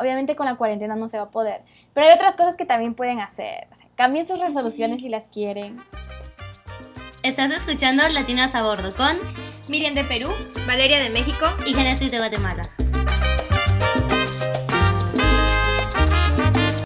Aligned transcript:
Obviamente 0.00 0.36
con 0.36 0.46
la 0.46 0.54
cuarentena 0.54 0.94
no 0.94 1.08
se 1.08 1.16
va 1.16 1.24
a 1.24 1.30
poder, 1.30 1.62
pero 1.92 2.06
hay 2.06 2.14
otras 2.14 2.36
cosas 2.36 2.54
que 2.54 2.64
también 2.64 2.94
pueden 2.94 3.18
hacer. 3.18 3.66
cambien 3.96 4.28
sus 4.28 4.38
resoluciones 4.38 5.02
si 5.02 5.08
las 5.08 5.28
quieren. 5.28 5.82
Estás 7.24 7.50
escuchando 7.50 8.08
Latinas 8.08 8.54
a 8.54 8.62
Bordo 8.62 8.94
con 8.96 9.18
Miriam 9.68 9.94
de 9.94 10.04
Perú, 10.04 10.30
Valeria 10.68 11.02
de 11.02 11.10
México 11.10 11.46
y 11.66 11.74
Genesis 11.74 12.12
de 12.12 12.18
Guatemala. 12.18 12.62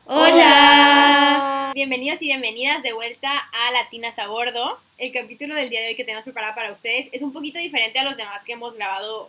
Hola. 0.06 1.72
Bienvenidos 1.74 2.22
y 2.22 2.26
bienvenidas 2.26 2.82
de 2.82 2.94
vuelta 2.94 3.30
a 3.30 3.72
Latinas 3.72 4.18
a 4.18 4.28
Bordo. 4.28 4.78
El 4.96 5.12
capítulo 5.12 5.54
del 5.54 5.68
día 5.68 5.82
de 5.82 5.88
hoy 5.88 5.96
que 5.96 6.04
tenemos 6.04 6.24
preparado 6.24 6.54
para 6.54 6.72
ustedes 6.72 7.10
es 7.12 7.20
un 7.20 7.34
poquito 7.34 7.58
diferente 7.58 7.98
a 7.98 8.04
los 8.04 8.16
demás 8.16 8.42
que 8.44 8.52
hemos 8.52 8.74
grabado, 8.74 9.28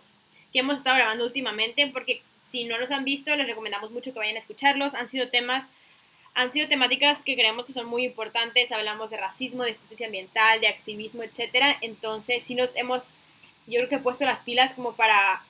que 0.53 0.59
hemos 0.59 0.77
estado 0.77 0.95
grabando 0.95 1.25
últimamente, 1.25 1.87
porque 1.87 2.21
si 2.41 2.63
no 2.65 2.77
los 2.77 2.91
han 2.91 3.03
visto, 3.03 3.35
les 3.35 3.47
recomendamos 3.47 3.91
mucho 3.91 4.13
que 4.13 4.19
vayan 4.19 4.35
a 4.35 4.39
escucharlos. 4.39 4.93
Han 4.93 5.07
sido 5.07 5.29
temas 5.29 5.67
han 6.35 6.51
sido 6.51 6.67
temáticas 6.67 7.21
que 7.21 7.35
creemos 7.35 7.65
que 7.65 7.73
son 7.73 7.87
muy 7.87 8.05
importantes. 8.05 8.71
Hablamos 8.71 9.09
de 9.11 9.17
racismo, 9.17 9.63
de 9.63 9.75
justicia 9.75 10.07
ambiental, 10.07 10.59
de 10.61 10.67
activismo, 10.67 11.21
etc. 11.21 11.77
Entonces, 11.81 12.43
sí 12.43 12.55
nos 12.55 12.75
hemos, 12.75 13.17
yo 13.67 13.77
creo 13.79 13.89
que 13.89 13.95
he 13.95 13.99
puesto 13.99 14.25
las 14.25 14.41
pilas 14.41 14.73
como 14.73 14.93
para 14.93 15.43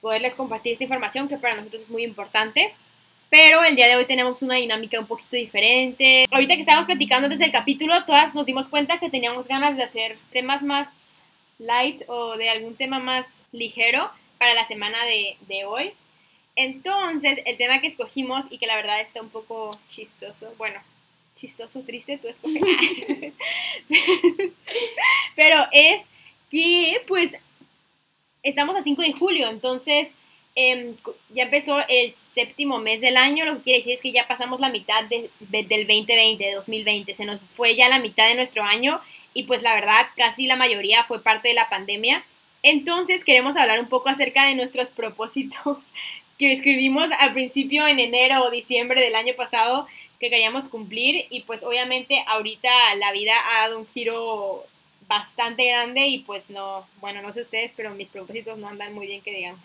poderles 0.00 0.34
compartir 0.34 0.72
esta 0.72 0.84
información 0.84 1.28
que 1.28 1.38
para 1.38 1.56
nosotros 1.56 1.82
es 1.82 1.90
muy 1.90 2.04
importante. 2.04 2.72
Pero 3.30 3.62
el 3.64 3.76
día 3.76 3.88
de 3.88 3.96
hoy 3.96 4.06
tenemos 4.06 4.40
una 4.42 4.54
dinámica 4.54 4.98
un 4.98 5.06
poquito 5.06 5.36
diferente. 5.36 6.26
Ahorita 6.30 6.54
que 6.54 6.60
estábamos 6.60 6.86
platicando 6.86 7.28
desde 7.28 7.44
el 7.44 7.52
capítulo, 7.52 8.04
todas 8.04 8.34
nos 8.34 8.46
dimos 8.46 8.68
cuenta 8.68 9.00
que 9.00 9.10
teníamos 9.10 9.48
ganas 9.48 9.76
de 9.76 9.82
hacer 9.82 10.18
temas 10.32 10.62
más 10.62 11.20
light 11.58 12.02
o 12.06 12.36
de 12.36 12.48
algún 12.48 12.76
tema 12.76 13.00
más 13.00 13.42
ligero 13.50 14.10
para 14.38 14.54
la 14.54 14.66
semana 14.66 15.04
de, 15.04 15.36
de 15.48 15.64
hoy. 15.64 15.92
Entonces, 16.56 17.40
el 17.44 17.56
tema 17.56 17.80
que 17.80 17.86
escogimos 17.86 18.44
y 18.50 18.58
que 18.58 18.66
la 18.66 18.76
verdad 18.76 19.00
está 19.00 19.20
un 19.20 19.30
poco 19.30 19.70
chistoso, 19.86 20.52
bueno, 20.58 20.80
chistoso, 21.34 21.82
triste, 21.82 22.18
tú 22.18 22.28
escoges. 22.28 22.62
Pero 25.36 25.56
es 25.72 26.02
que, 26.50 27.02
pues, 27.06 27.36
estamos 28.42 28.76
a 28.76 28.82
5 28.82 29.02
de 29.02 29.12
julio, 29.12 29.48
entonces 29.50 30.14
em, 30.54 30.96
ya 31.30 31.44
empezó 31.44 31.78
el 31.88 32.12
séptimo 32.12 32.78
mes 32.78 33.00
del 33.00 33.16
año, 33.16 33.44
lo 33.44 33.58
que 33.58 33.62
quiere 33.62 33.78
decir 33.78 33.94
es 33.94 34.00
que 34.00 34.12
ya 34.12 34.26
pasamos 34.26 34.60
la 34.60 34.70
mitad 34.70 35.04
del 35.04 35.30
2020, 35.38 36.44
de 36.44 36.54
2020, 36.54 37.14
se 37.14 37.24
nos 37.24 37.40
fue 37.56 37.76
ya 37.76 37.88
la 37.88 38.00
mitad 38.00 38.26
de 38.26 38.34
nuestro 38.34 38.64
año 38.64 39.00
y 39.34 39.44
pues 39.44 39.62
la 39.62 39.74
verdad 39.74 40.08
casi 40.16 40.46
la 40.46 40.56
mayoría 40.56 41.04
fue 41.04 41.22
parte 41.22 41.48
de 41.48 41.54
la 41.54 41.68
pandemia. 41.68 42.24
Entonces 42.62 43.24
queremos 43.24 43.56
hablar 43.56 43.80
un 43.80 43.88
poco 43.88 44.08
acerca 44.08 44.46
de 44.46 44.54
nuestros 44.54 44.90
propósitos 44.90 45.78
que 46.38 46.52
escribimos 46.52 47.08
al 47.18 47.32
principio 47.32 47.86
en 47.86 47.98
enero 47.98 48.44
o 48.44 48.50
diciembre 48.50 49.00
del 49.00 49.14
año 49.14 49.34
pasado 49.34 49.86
que 50.20 50.30
queríamos 50.30 50.68
cumplir 50.68 51.26
y 51.30 51.40
pues 51.40 51.62
obviamente 51.62 52.22
ahorita 52.26 52.68
la 52.96 53.12
vida 53.12 53.32
ha 53.50 53.68
dado 53.68 53.78
un 53.78 53.86
giro 53.86 54.64
bastante 55.06 55.64
grande 55.66 56.06
y 56.06 56.18
pues 56.18 56.50
no, 56.50 56.86
bueno, 57.00 57.22
no 57.22 57.32
sé 57.32 57.42
ustedes, 57.42 57.72
pero 57.76 57.94
mis 57.94 58.10
propósitos 58.10 58.58
no 58.58 58.68
andan 58.68 58.94
muy 58.94 59.06
bien 59.06 59.22
que 59.22 59.32
digamos. 59.32 59.60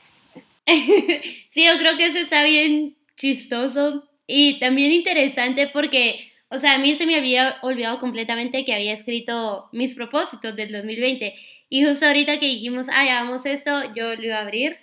sí, 1.49 1.65
yo 1.65 1.77
creo 1.79 1.97
que 1.97 2.05
eso 2.05 2.17
está 2.17 2.43
bien 2.43 2.95
chistoso 3.17 4.07
y 4.25 4.59
también 4.59 4.91
interesante 4.91 5.67
porque, 5.67 6.31
o 6.49 6.59
sea, 6.59 6.75
a 6.75 6.77
mí 6.77 6.95
se 6.95 7.05
me 7.05 7.15
había 7.15 7.57
olvidado 7.61 7.99
completamente 7.99 8.63
que 8.63 8.73
había 8.73 8.93
escrito 8.93 9.69
mis 9.71 9.93
propósitos 9.95 10.55
del 10.55 10.71
2020 10.71 11.35
y 11.73 11.85
justo 11.85 12.05
ahorita 12.05 12.39
que 12.39 12.45
dijimos, 12.45 12.87
ya 12.87 13.23
vamos 13.23 13.45
esto, 13.45 13.71
yo 13.95 14.15
lo 14.15 14.23
iba 14.23 14.37
a 14.37 14.41
abrir 14.41 14.77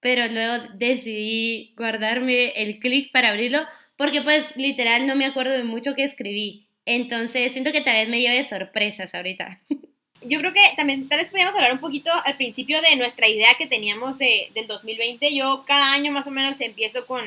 pero 0.00 0.26
luego 0.32 0.64
decidí 0.74 1.74
guardarme 1.76 2.52
el 2.56 2.78
clic 2.78 3.12
para 3.12 3.28
abrirlo 3.28 3.60
porque 3.96 4.22
pues 4.22 4.56
literal 4.56 5.06
no 5.06 5.14
me 5.14 5.26
acuerdo 5.26 5.52
de 5.52 5.64
mucho 5.64 5.94
que 5.94 6.04
escribí. 6.04 6.66
Entonces 6.86 7.52
siento 7.52 7.70
que 7.70 7.82
tal 7.82 7.94
vez 7.94 8.08
me 8.08 8.18
lleve 8.18 8.42
sorpresas 8.44 9.14
ahorita. 9.14 9.60
Yo 10.22 10.38
creo 10.38 10.52
que 10.52 10.62
también 10.76 11.08
tal 11.08 11.18
vez 11.18 11.28
podríamos 11.28 11.54
hablar 11.54 11.72
un 11.72 11.80
poquito 11.80 12.10
al 12.24 12.36
principio 12.36 12.80
de 12.82 12.96
nuestra 12.96 13.28
idea 13.28 13.54
que 13.56 13.66
teníamos 13.66 14.18
de, 14.18 14.50
del 14.54 14.66
2020. 14.66 15.34
Yo 15.34 15.64
cada 15.66 15.92
año 15.92 16.12
más 16.12 16.26
o 16.26 16.30
menos 16.30 16.60
empiezo 16.60 17.06
con, 17.06 17.24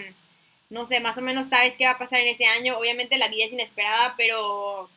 no 0.70 0.86
sé, 0.86 1.00
más 1.00 1.18
o 1.18 1.22
menos 1.22 1.50
sabes 1.50 1.74
qué 1.76 1.86
va 1.86 1.92
a 1.92 1.98
pasar 1.98 2.20
en 2.22 2.28
ese 2.28 2.46
año. 2.46 2.78
Obviamente 2.78 3.18
la 3.18 3.30
vida 3.30 3.46
es 3.46 3.54
inesperada, 3.54 4.14
pero 4.16 4.90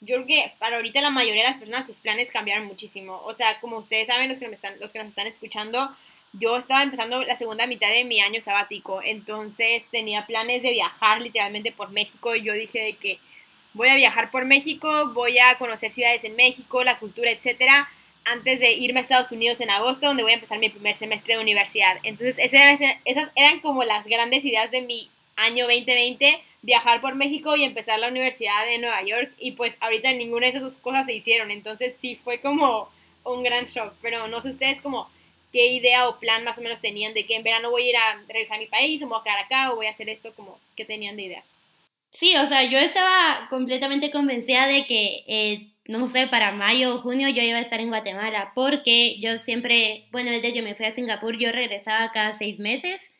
yo 0.00 0.16
creo 0.16 0.26
que 0.26 0.52
para 0.58 0.76
ahorita 0.76 1.00
la 1.00 1.10
mayoría 1.10 1.42
de 1.42 1.50
las 1.50 1.58
personas 1.58 1.86
sus 1.86 1.98
planes 1.98 2.30
cambiaron 2.30 2.66
muchísimo. 2.66 3.20
O 3.24 3.34
sea, 3.34 3.60
como 3.60 3.78
ustedes 3.78 4.06
saben, 4.06 4.28
los 4.28 4.38
que, 4.38 4.48
me 4.48 4.54
están, 4.54 4.78
los 4.80 4.92
que 4.92 4.98
nos 4.98 5.08
están 5.08 5.26
escuchando, 5.26 5.94
yo 6.32 6.56
estaba 6.56 6.82
empezando 6.82 7.22
la 7.22 7.36
segunda 7.36 7.66
mitad 7.66 7.90
de 7.90 8.04
mi 8.04 8.20
año 8.20 8.40
sabático, 8.40 9.02
entonces 9.04 9.86
tenía 9.90 10.26
planes 10.26 10.62
de 10.62 10.70
viajar 10.70 11.20
literalmente 11.20 11.72
por 11.72 11.90
México 11.90 12.34
y 12.34 12.42
yo 12.42 12.52
dije 12.52 12.80
de 12.80 12.92
que 12.94 13.18
voy 13.74 13.88
a 13.88 13.96
viajar 13.96 14.30
por 14.30 14.44
México, 14.44 15.10
voy 15.12 15.38
a 15.38 15.58
conocer 15.58 15.90
ciudades 15.90 16.24
en 16.24 16.36
México, 16.36 16.82
la 16.84 16.98
cultura, 16.98 17.30
etcétera, 17.30 17.88
antes 18.24 18.60
de 18.60 18.72
irme 18.72 19.00
a 19.00 19.02
Estados 19.02 19.32
Unidos 19.32 19.60
en 19.60 19.70
agosto, 19.70 20.06
donde 20.06 20.22
voy 20.22 20.32
a 20.32 20.36
empezar 20.36 20.58
mi 20.58 20.68
primer 20.68 20.94
semestre 20.94 21.34
de 21.34 21.40
universidad. 21.40 21.98
Entonces, 22.02 22.36
esas 22.38 23.28
eran, 23.34 23.60
como 23.60 23.84
las 23.84 24.06
grandes 24.06 24.44
ideas 24.44 24.70
de 24.70 24.82
mi 24.82 25.10
año 25.36 25.64
2020, 25.66 26.42
viajar 26.62 27.00
por 27.00 27.14
México 27.14 27.56
y 27.56 27.64
empezar 27.64 27.98
la 27.98 28.08
universidad 28.08 28.64
de 28.66 28.78
Nueva 28.78 29.02
York. 29.02 29.32
Y 29.38 29.52
pues 29.52 29.76
ahorita 29.80 30.12
ninguna 30.12 30.46
de 30.46 30.58
esas 30.58 30.76
cosas 30.76 31.06
se 31.06 31.14
hicieron. 31.14 31.50
Entonces 31.50 31.96
sí 32.00 32.16
fue 32.16 32.40
como 32.40 32.88
un 33.24 33.42
gran 33.42 33.66
shock. 33.66 33.94
Pero 34.02 34.28
no 34.28 34.42
sé 34.42 34.50
ustedes 34.50 34.80
como 34.80 35.08
qué 35.52 35.72
idea 35.72 36.08
o 36.08 36.18
plan 36.18 36.44
más 36.44 36.58
o 36.58 36.62
menos 36.62 36.80
tenían 36.80 37.14
de 37.14 37.26
que 37.26 37.34
en 37.34 37.42
verano 37.42 37.70
voy 37.70 37.86
a 37.86 37.90
ir 37.90 37.96
a 37.96 38.22
regresar 38.28 38.56
a 38.56 38.60
mi 38.60 38.66
país 38.66 39.02
o 39.02 39.06
me 39.06 39.10
voy 39.10 39.20
a 39.20 39.24
quedar 39.24 39.38
acá 39.40 39.72
o 39.72 39.76
voy 39.76 39.86
a 39.86 39.90
hacer 39.90 40.08
esto, 40.08 40.32
como 40.34 40.58
qué 40.76 40.84
tenían 40.84 41.16
de 41.16 41.22
idea. 41.22 41.44
Sí, 42.10 42.34
o 42.36 42.46
sea, 42.46 42.64
yo 42.64 42.78
estaba 42.78 43.46
completamente 43.48 44.10
convencida 44.10 44.66
de 44.66 44.84
que, 44.86 45.22
eh, 45.28 45.68
no 45.86 46.06
sé, 46.06 46.26
para 46.26 46.52
mayo 46.52 46.96
o 46.96 46.98
junio 46.98 47.28
yo 47.28 47.42
iba 47.42 47.58
a 47.58 47.62
estar 47.62 47.80
en 47.80 47.88
Guatemala, 47.88 48.52
porque 48.54 49.18
yo 49.20 49.38
siempre, 49.38 50.06
bueno, 50.10 50.30
desde 50.30 50.52
que 50.52 50.62
me 50.62 50.74
fui 50.74 50.86
a 50.86 50.90
Singapur 50.90 51.38
yo 51.38 51.52
regresaba 51.52 52.10
cada 52.10 52.34
seis 52.34 52.58
meses, 52.58 53.14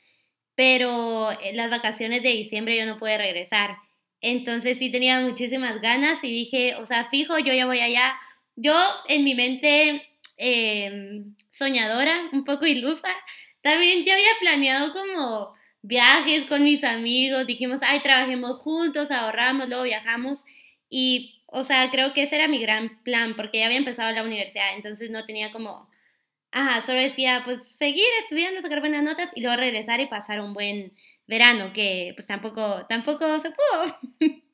pero 0.61 1.31
en 1.43 1.57
las 1.57 1.71
vacaciones 1.71 2.23
de 2.23 2.35
diciembre 2.35 2.77
yo 2.77 2.85
no 2.85 2.99
pude 2.99 3.17
regresar. 3.17 3.79
Entonces 4.21 4.77
sí 4.77 4.93
tenía 4.93 5.21
muchísimas 5.21 5.81
ganas 5.81 6.23
y 6.23 6.31
dije, 6.31 6.75
o 6.75 6.85
sea, 6.85 7.07
fijo, 7.07 7.39
yo 7.39 7.55
ya 7.55 7.65
voy 7.65 7.81
allá. 7.81 8.19
Yo 8.57 8.75
en 9.09 9.25
mi 9.25 9.35
mente 9.35 10.11
Em, 10.43 11.37
soñadora, 11.51 12.31
un 12.33 12.45
poco 12.45 12.65
ilusa, 12.65 13.11
también 13.61 14.07
ya 14.07 14.15
había 14.15 14.31
planeado 14.41 14.95
como 14.95 15.55
viajes 15.83 16.47
con 16.47 16.65
mis 16.65 16.83
amigos, 16.83 17.47
dijimos, 17.47 17.83
ay, 17.83 18.01
trabajemos 18.01 18.59
juntos, 18.59 19.11
ahorramos, 19.11 19.69
luego 19.69 19.83
viajamos 19.83 20.45
y, 20.89 21.43
o 21.45 21.63
sea, 21.63 21.91
creo 21.91 22.15
que 22.15 22.23
ese 22.23 22.37
era 22.37 22.49
mi 22.49 22.59
gran 22.59 23.03
plan 23.03 23.37
porque 23.37 23.59
ya 23.59 23.67
había 23.67 23.77
empezado 23.77 24.11
la 24.13 24.23
universidad, 24.23 24.75
entonces 24.77 25.11
no 25.11 25.27
tenía 25.27 25.53
como, 25.53 25.90
ajá, 26.53 26.83
solo 26.83 27.01
decía, 27.01 27.43
pues 27.45 27.63
seguir 27.63 28.09
estudiando, 28.21 28.61
sacar 28.61 28.81
buenas 28.81 29.03
notas 29.03 29.33
y 29.35 29.41
luego 29.41 29.57
regresar 29.57 30.01
y 30.01 30.07
pasar 30.07 30.41
un 30.41 30.53
buen 30.53 30.93
verano, 31.27 31.73
que 31.73 32.13
pues 32.17 32.27
tampoco, 32.27 32.87
tampoco 32.89 33.39
se 33.39 33.51
pudo. 33.51 33.99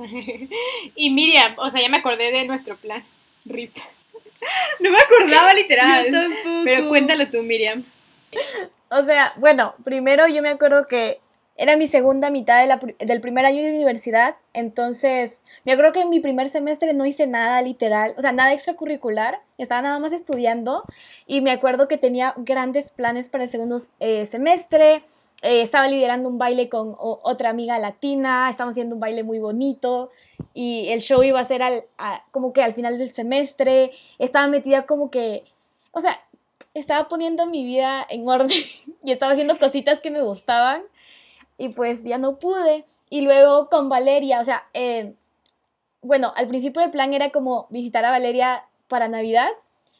y 0.94 1.10
Miriam, 1.10 1.54
o 1.58 1.70
sea, 1.70 1.80
ya 1.80 1.88
me 1.88 1.98
acordé 1.98 2.30
de 2.32 2.46
nuestro 2.46 2.76
plan, 2.76 3.02
RIP. 3.44 3.76
No 4.80 4.90
me 4.90 4.96
acordaba 4.96 5.52
literal. 5.52 6.06
Yo 6.06 6.12
tampoco. 6.12 6.62
Pero 6.64 6.88
cuéntalo 6.88 7.28
tú, 7.28 7.42
Miriam. 7.42 7.84
O 8.88 9.04
sea, 9.04 9.34
bueno, 9.36 9.74
primero 9.84 10.26
yo 10.28 10.40
me 10.40 10.48
acuerdo 10.48 10.88
que 10.88 11.20
era 11.60 11.76
mi 11.76 11.86
segunda 11.86 12.30
mitad 12.30 12.66
del 12.98 13.20
primer 13.20 13.44
año 13.44 13.62
de 13.62 13.68
universidad, 13.68 14.36
entonces 14.54 15.42
me 15.66 15.72
acuerdo 15.72 15.92
que 15.92 16.00
en 16.00 16.08
mi 16.08 16.18
primer 16.18 16.48
semestre 16.48 16.94
no 16.94 17.04
hice 17.04 17.26
nada 17.26 17.60
literal, 17.60 18.14
o 18.16 18.22
sea, 18.22 18.32
nada 18.32 18.54
extracurricular, 18.54 19.40
estaba 19.58 19.82
nada 19.82 19.98
más 19.98 20.14
estudiando 20.14 20.84
y 21.26 21.42
me 21.42 21.50
acuerdo 21.50 21.86
que 21.86 21.98
tenía 21.98 22.32
grandes 22.38 22.88
planes 22.88 23.28
para 23.28 23.44
el 23.44 23.50
segundo 23.50 23.78
eh, 24.00 24.24
semestre, 24.30 25.04
eh, 25.42 25.60
estaba 25.60 25.86
liderando 25.86 26.30
un 26.30 26.38
baile 26.38 26.70
con 26.70 26.96
otra 26.98 27.50
amiga 27.50 27.78
latina, 27.78 28.48
estábamos 28.48 28.72
haciendo 28.72 28.94
un 28.94 29.00
baile 29.00 29.22
muy 29.22 29.38
bonito 29.38 30.10
y 30.54 30.88
el 30.88 31.02
show 31.02 31.22
iba 31.22 31.40
a 31.40 31.44
ser 31.44 31.84
como 32.30 32.54
que 32.54 32.62
al 32.62 32.72
final 32.72 32.96
del 32.96 33.12
semestre, 33.12 33.90
estaba 34.18 34.46
metida 34.46 34.86
como 34.86 35.10
que, 35.10 35.44
o 35.92 36.00
sea, 36.00 36.18
estaba 36.72 37.06
poniendo 37.08 37.44
mi 37.44 37.66
vida 37.66 38.06
en 38.08 38.26
orden 38.26 38.48
y 39.04 39.12
estaba 39.12 39.32
haciendo 39.32 39.58
cositas 39.58 40.00
que 40.00 40.10
me 40.10 40.22
gustaban 40.22 40.84
y 41.60 41.68
pues 41.68 42.02
ya 42.02 42.16
no 42.16 42.38
pude. 42.38 42.86
Y 43.10 43.20
luego 43.20 43.68
con 43.68 43.90
Valeria, 43.90 44.40
o 44.40 44.44
sea, 44.44 44.64
eh, 44.72 45.12
bueno, 46.00 46.32
al 46.34 46.48
principio 46.48 46.82
el 46.82 46.90
plan 46.90 47.12
era 47.12 47.30
como 47.30 47.66
visitar 47.68 48.02
a 48.04 48.10
Valeria 48.10 48.64
para 48.88 49.08
Navidad, 49.08 49.48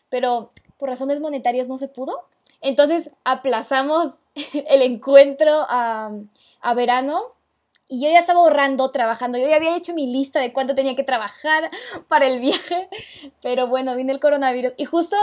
pero 0.09 0.53
por 0.79 0.89
razones 0.89 1.21
monetarias 1.21 1.69
no 1.69 1.77
se 1.77 1.87
pudo. 1.87 2.25
Entonces 2.63 3.11
aplazamos 3.25 4.13
el 4.35 4.81
encuentro 4.81 5.67
a, 5.69 6.13
verano 6.75 7.25
y 7.89 8.03
yo 8.03 8.11
ya 8.11 8.21
estaba 8.21 8.41
ahorrando, 8.41 8.91
trabajando. 8.91 9.37
Yo 9.37 9.47
ya 9.47 9.57
había 9.57 9.77
hecho 9.77 9.93
mi 9.93 10.07
lista 10.07 10.41
de 10.41 10.55
cuánto 10.55 10.75
tenía 10.75 10.97
que 10.97 11.05
trabajar 11.05 11.71
para 12.09 12.27
el 12.27 12.41
viaje. 12.41 12.89
Pero 13.43 13.67
bueno, 13.67 13.97
vino 13.97 14.13
el 14.13 14.21
coronavirus. 14.21 14.73
Y 14.79 14.87
justo 14.87 15.17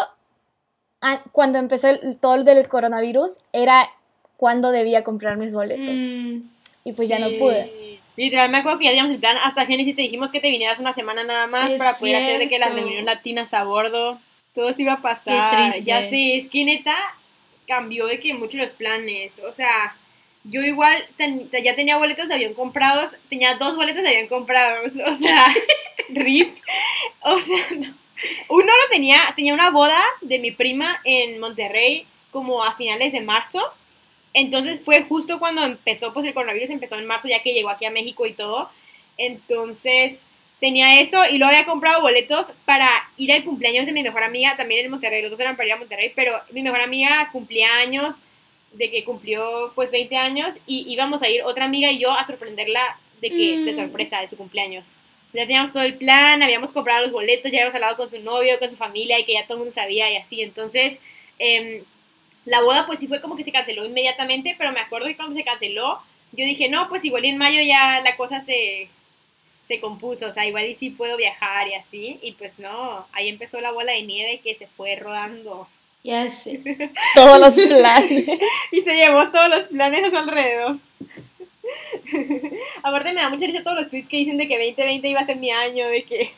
cuando 1.31 1.57
empezó 1.57 1.87
el, 1.87 2.19
todo 2.19 2.35
el 2.35 2.45
del 2.45 2.67
coronavirus, 2.67 3.37
era 3.53 3.89
cuándo 4.37 4.71
debía 4.71 5.03
comprar 5.03 5.37
mis 5.37 5.51
boletos. 5.51 5.85
Mm, 5.87 6.41
Y 6.85 6.93
pues 6.93 7.09
ya 7.09 7.19
no 7.19 7.27
Sí. 7.29 7.35
pude. 7.37 7.99
Literal, 8.15 8.49
me 8.49 8.57
acuerdo 8.59 8.79
que 8.79 8.85
ya 8.85 8.91
teníamos 8.91 9.11
el 9.13 9.19
plan 9.19 9.37
hasta 9.43 9.65
Génesis, 9.65 9.95
te 9.95 10.01
dijimos 10.03 10.31
que 10.31 10.39
te 10.39 10.49
vinieras 10.49 10.79
una 10.79 10.93
semana 10.93 11.23
nada 11.23 11.45
más 11.47 11.71
Es 11.71 11.77
para 11.77 11.93
poder 11.97 12.15
hacer 12.15 12.39
de 12.39 12.47
que 12.49 12.57
las 12.57 12.69
cierto. 12.69 12.81
reuniones 12.81 13.05
latinas 13.05 13.53
a 13.53 13.63
bordo, 13.63 14.19
todo 14.55 14.71
se 14.73 14.81
iba 14.83 14.93
a 14.93 15.01
pasar. 15.01 15.71
triste. 15.71 15.83
Ya 15.83 16.01
sé, 16.09 16.37
es 16.37 16.47
que 16.47 16.63
neta 16.65 16.95
cambió 17.67 18.07
de 18.07 18.19
que 18.19 18.33
mucho 18.33 18.57
los 18.57 18.71
planes, 18.73 19.39
o 19.47 19.51
sea, 19.53 19.95
yo 20.45 20.61
igual 20.63 20.95
ten- 21.17 21.49
ya 21.63 21.75
tenía 21.75 21.97
boletos 21.97 22.27
de 22.29 22.35
avión 22.35 22.53
comprados, 22.53 23.17
tenía 23.29 23.55
dos 23.55 23.75
boletos 23.75 24.01
de 24.03 24.09
avión 24.09 24.27
comprados, 24.27 24.93
o 25.05 25.13
sea, 25.13 25.45
rip, 26.09 26.55
o 27.21 27.39
sea, 27.39 27.57
no. 27.77 27.93
uno 28.49 28.65
lo 28.65 28.89
tenía, 28.89 29.19
tenía 29.35 29.53
una 29.53 29.69
boda 29.71 30.01
de 30.21 30.39
mi 30.39 30.51
prima 30.51 31.01
en 31.03 31.39
Monterrey 31.39 32.07
como 32.31 32.63
a 32.63 32.75
finales 32.75 33.11
de 33.11 33.21
marzo, 33.21 33.61
entonces 34.39 34.81
fue 34.83 35.03
justo 35.03 35.39
cuando 35.39 35.63
empezó, 35.63 36.13
pues 36.13 36.25
el 36.27 36.33
coronavirus 36.33 36.69
empezó 36.69 36.95
en 36.97 37.05
marzo, 37.05 37.27
ya 37.27 37.41
que 37.41 37.53
llegó 37.53 37.69
aquí 37.69 37.85
a 37.85 37.91
México 37.91 38.25
y 38.25 38.33
todo. 38.33 38.69
Entonces 39.17 40.25
tenía 40.59 40.99
eso 41.01 41.21
y 41.31 41.37
luego 41.37 41.53
había 41.53 41.65
comprado 41.65 42.01
boletos 42.01 42.51
para 42.65 42.89
ir 43.17 43.31
al 43.31 43.43
cumpleaños 43.43 43.85
de 43.85 43.91
mi 43.91 44.03
mejor 44.03 44.23
amiga, 44.23 44.55
también 44.57 44.85
en 44.85 44.91
Monterrey, 44.91 45.21
los 45.21 45.31
dos 45.31 45.39
eran 45.39 45.55
para 45.55 45.67
ir 45.67 45.73
a 45.73 45.77
Monterrey, 45.77 46.11
pero 46.15 46.33
mi 46.51 46.61
mejor 46.63 46.81
amiga 46.81 47.29
cumplía 47.31 47.77
años, 47.77 48.15
de 48.73 48.91
que 48.91 49.03
cumplió 49.03 49.71
pues 49.75 49.91
20 49.91 50.15
años 50.17 50.53
y 50.67 50.85
íbamos 50.91 51.21
a 51.23 51.29
ir 51.29 51.41
otra 51.43 51.65
amiga 51.65 51.91
y 51.91 51.99
yo 51.99 52.11
a 52.11 52.23
sorprenderla 52.23 52.97
de 53.21 53.29
que 53.29 53.57
de 53.59 53.71
Mm. 53.71 53.75
sorpresa 53.75 54.19
de 54.21 54.27
su 54.27 54.37
cumpleaños. 54.37 54.93
Ya 55.33 55.41
teníamos 55.41 55.73
todo 55.73 55.83
el 55.83 55.95
plan, 55.95 56.41
habíamos 56.43 56.71
comprado 56.71 57.03
los 57.03 57.11
boletos, 57.11 57.51
ya 57.51 57.59
habíamos 57.59 57.75
hablado 57.75 57.97
con 57.97 58.09
su 58.09 58.19
novio, 58.19 58.59
con 58.59 58.69
su 58.69 58.75
familia 58.75 59.19
y 59.19 59.25
que 59.25 59.33
ya 59.33 59.43
todo 59.43 59.53
el 59.53 59.59
mundo 59.59 59.73
sabía 59.73 60.11
y 60.11 60.15
así. 60.17 60.41
Entonces, 60.41 60.99
em, 61.39 61.83
la 62.47 62.61
boda 62.61 62.87
pues 62.87 62.99
sí 62.99 63.07
fue 63.07 63.21
como 63.21 63.35
que 63.35 63.43
se 63.43 63.51
canceló 63.51 63.85
inmediatamente, 63.85 64.55
pero 64.57 64.71
me 64.71 64.79
acuerdo 64.79 65.05
que 65.07 65.15
cuando 65.15 65.35
se 65.35 65.43
canceló, 65.43 66.01
yo 66.31 66.45
dije, 66.45 66.69
no, 66.69 66.89
pues 66.89 67.05
igual 67.05 67.25
y 67.25 67.29
en 67.29 67.37
mayo 67.37 67.61
ya 67.61 68.01
la 68.01 68.17
cosa 68.17 68.41
se, 68.41 68.89
se 69.63 69.79
compuso, 69.79 70.27
o 70.27 70.31
sea, 70.31 70.47
igual 70.47 70.65
y 70.65 70.73
sí 70.75 70.89
puedo 70.89 71.17
viajar 71.17 71.67
y 71.67 71.75
así, 71.75 72.19
y 72.21 72.31
pues 72.31 72.57
no, 72.57 73.05
ahí 73.13 73.27
empezó 73.27 73.61
la 73.61 73.71
bola 73.71 73.91
de 73.91 74.01
nieve 74.01 74.41
que 74.43 74.55
se 74.55 74.67
fue 74.67 74.95
rodando 74.95 75.67
ya 76.07 76.29
sé. 76.29 76.61
Todos 77.15 77.39
los 77.39 77.53
planes. 77.53 78.25
y 78.71 78.81
se 78.81 78.95
llevó 78.95 79.29
todos 79.29 79.49
los 79.49 79.67
planes 79.67 80.05
a 80.05 80.09
su 80.09 80.17
alrededor. 80.17 80.77
Aparte 82.83 83.11
me 83.11 83.21
da 83.21 83.29
mucha 83.29 83.45
risa 83.45 83.61
todos 83.61 83.77
los 83.77 83.89
tweets 83.89 84.07
que 84.07 84.17
dicen 84.17 84.37
de 84.37 84.47
que 84.47 84.57
2020 84.57 85.05
iba 85.05 85.19
a 85.19 85.25
ser 85.25 85.35
mi 85.35 85.51
año, 85.51 85.87
de 85.89 86.03
que... 86.03 86.31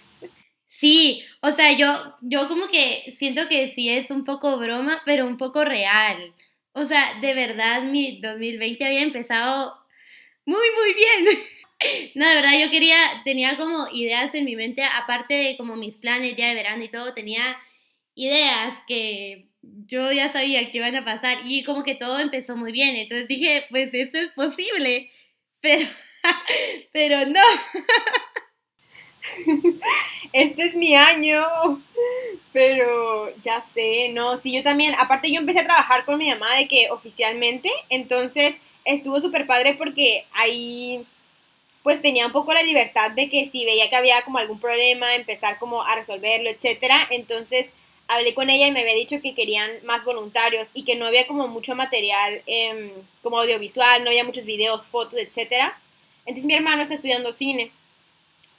Sí, 0.72 1.24
o 1.42 1.52
sea, 1.52 1.76
yo, 1.76 2.16
yo 2.22 2.48
como 2.48 2.68
que 2.68 3.12
siento 3.12 3.48
que 3.50 3.68
sí 3.70 3.90
es 3.90 4.12
un 4.12 4.24
poco 4.24 4.58
broma, 4.60 5.02
pero 5.04 5.26
un 5.26 5.38
poco 5.38 5.66
real. 5.66 6.36
O 6.74 6.86
sea, 6.86 7.04
de 7.22 7.34
verdad 7.34 7.82
mi 7.84 8.22
2020 8.22 8.86
había 8.86 9.02
empezado 9.02 9.76
muy, 10.46 10.68
muy 10.78 10.94
bien. 10.96 11.38
No, 12.16 12.28
de 12.30 12.36
verdad 12.36 12.54
yo 12.62 12.72
quería, 12.72 12.98
tenía 13.26 13.58
como 13.58 13.88
ideas 13.94 14.36
en 14.36 14.46
mi 14.46 14.56
mente, 14.56 14.84
aparte 14.84 15.36
de 15.36 15.58
como 15.58 15.76
mis 15.78 15.98
planes 15.98 16.36
ya 16.38 16.50
de 16.50 16.56
verano 16.56 16.84
y 16.84 16.90
todo, 16.90 17.14
tenía 17.14 17.60
ideas 18.16 18.82
que 18.88 19.50
yo 19.62 20.12
ya 20.12 20.30
sabía 20.30 20.72
que 20.72 20.78
iban 20.80 20.96
a 20.98 21.06
pasar 21.06 21.38
y 21.46 21.64
como 21.64 21.84
que 21.84 21.96
todo 21.96 22.20
empezó 22.20 22.58
muy 22.58 22.72
bien. 22.74 22.96
Entonces 22.96 23.28
dije, 23.30 23.66
pues 23.72 23.94
esto 23.94 24.20
es 24.20 24.30
posible, 24.34 25.12
pero, 25.62 25.88
pero 26.94 27.26
no. 27.28 27.42
este 30.34 30.64
es 30.68 30.76
mi 30.76 30.96
año. 30.96 31.44
Pero 32.52 33.34
ya 33.44 33.64
sé, 33.74 34.10
no, 34.10 34.38
sí, 34.38 34.52
yo 34.52 34.64
también, 34.64 34.96
aparte 34.98 35.32
yo 35.32 35.40
empecé 35.40 35.60
a 35.60 35.66
trabajar 35.66 36.06
con 36.06 36.18
mi 36.18 36.30
mamá 36.30 36.56
de 36.56 36.68
que 36.68 36.90
oficialmente, 36.90 37.70
entonces 37.90 38.58
estuvo 38.86 39.22
súper 39.22 39.46
padre 39.46 39.76
porque 39.76 40.26
ahí 40.34 41.06
pues 41.84 42.02
tenía 42.02 42.26
un 42.26 42.32
poco 42.32 42.54
la 42.54 42.64
libertad 42.64 43.12
de 43.12 43.30
que 43.30 43.48
si 43.48 43.66
veía 43.66 43.90
que 43.90 43.96
había 43.96 44.22
como 44.24 44.38
algún 44.38 44.60
problema, 44.60 45.16
empezar 45.16 45.60
como 45.60 45.82
a 45.84 45.96
resolverlo, 45.96 46.50
etcétera. 46.50 47.08
Entonces 47.10 47.72
hablé 48.08 48.34
con 48.34 48.50
ella 48.50 48.68
y 48.68 48.72
me 48.72 48.82
había 48.82 48.96
dicho 48.96 49.22
que 49.22 49.36
querían 49.36 49.70
más 49.86 50.04
voluntarios 50.04 50.72
y 50.74 50.84
que 50.84 50.96
no 50.96 51.06
había 51.06 51.28
como 51.28 51.48
mucho 51.48 51.76
material 51.76 52.42
em, 52.48 52.92
como 53.24 53.40
audiovisual, 53.40 54.04
no 54.04 54.10
había 54.10 54.24
muchos 54.24 54.46
videos, 54.46 54.88
fotos, 54.88 55.20
etcétera. 55.20 55.80
Entonces 56.26 56.46
mi 56.46 56.54
hermano 56.54 56.82
está 56.82 56.96
estudiando 56.96 57.34
cine. 57.34 57.72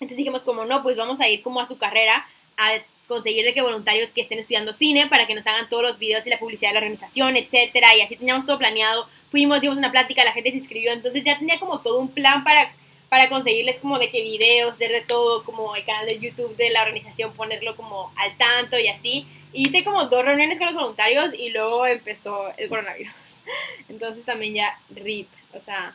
Entonces 0.00 0.16
dijimos 0.16 0.44
como 0.44 0.64
no, 0.64 0.82
pues 0.82 0.96
vamos 0.96 1.20
a 1.20 1.28
ir 1.28 1.42
como 1.42 1.60
a 1.60 1.66
su 1.66 1.78
carrera 1.78 2.26
a 2.56 2.72
conseguir 3.06 3.44
de 3.44 3.54
que 3.54 3.62
voluntarios 3.62 4.12
que 4.12 4.22
estén 4.22 4.38
estudiando 4.38 4.72
cine 4.72 5.06
para 5.08 5.26
que 5.26 5.34
nos 5.34 5.46
hagan 5.46 5.68
todos 5.68 5.82
los 5.82 5.98
videos 5.98 6.26
y 6.26 6.30
la 6.30 6.38
publicidad 6.38 6.70
de 6.70 6.74
la 6.74 6.80
organización, 6.80 7.36
etcétera, 7.36 7.94
y 7.96 8.00
así 8.02 8.16
teníamos 8.16 8.46
todo 8.46 8.58
planeado. 8.58 9.08
Fuimos, 9.30 9.60
dimos 9.60 9.76
una 9.76 9.90
plática, 9.90 10.24
la 10.24 10.32
gente 10.32 10.50
se 10.50 10.58
inscribió, 10.58 10.92
entonces 10.92 11.24
ya 11.24 11.38
tenía 11.38 11.58
como 11.58 11.80
todo 11.80 11.98
un 11.98 12.08
plan 12.08 12.44
para 12.44 12.72
para 13.10 13.28
conseguirles 13.28 13.78
como 13.80 13.98
de 13.98 14.08
que 14.08 14.22
videos, 14.22 14.72
hacer 14.72 14.92
de 14.92 15.00
todo, 15.00 15.42
como 15.42 15.74
el 15.74 15.84
canal 15.84 16.06
de 16.06 16.20
YouTube 16.20 16.56
de 16.56 16.70
la 16.70 16.82
organización, 16.82 17.32
ponerlo 17.34 17.76
como 17.76 18.12
al 18.16 18.36
tanto 18.38 18.78
y 18.78 18.86
así. 18.86 19.26
Hice 19.52 19.82
como 19.82 20.04
dos 20.04 20.24
reuniones 20.24 20.58
con 20.58 20.68
los 20.68 20.76
voluntarios 20.76 21.34
y 21.34 21.50
luego 21.50 21.86
empezó 21.86 22.56
el 22.56 22.68
coronavirus. 22.68 23.12
Entonces 23.88 24.24
también 24.24 24.54
ya 24.54 24.78
RIP, 24.90 25.28
o 25.52 25.60
sea. 25.60 25.94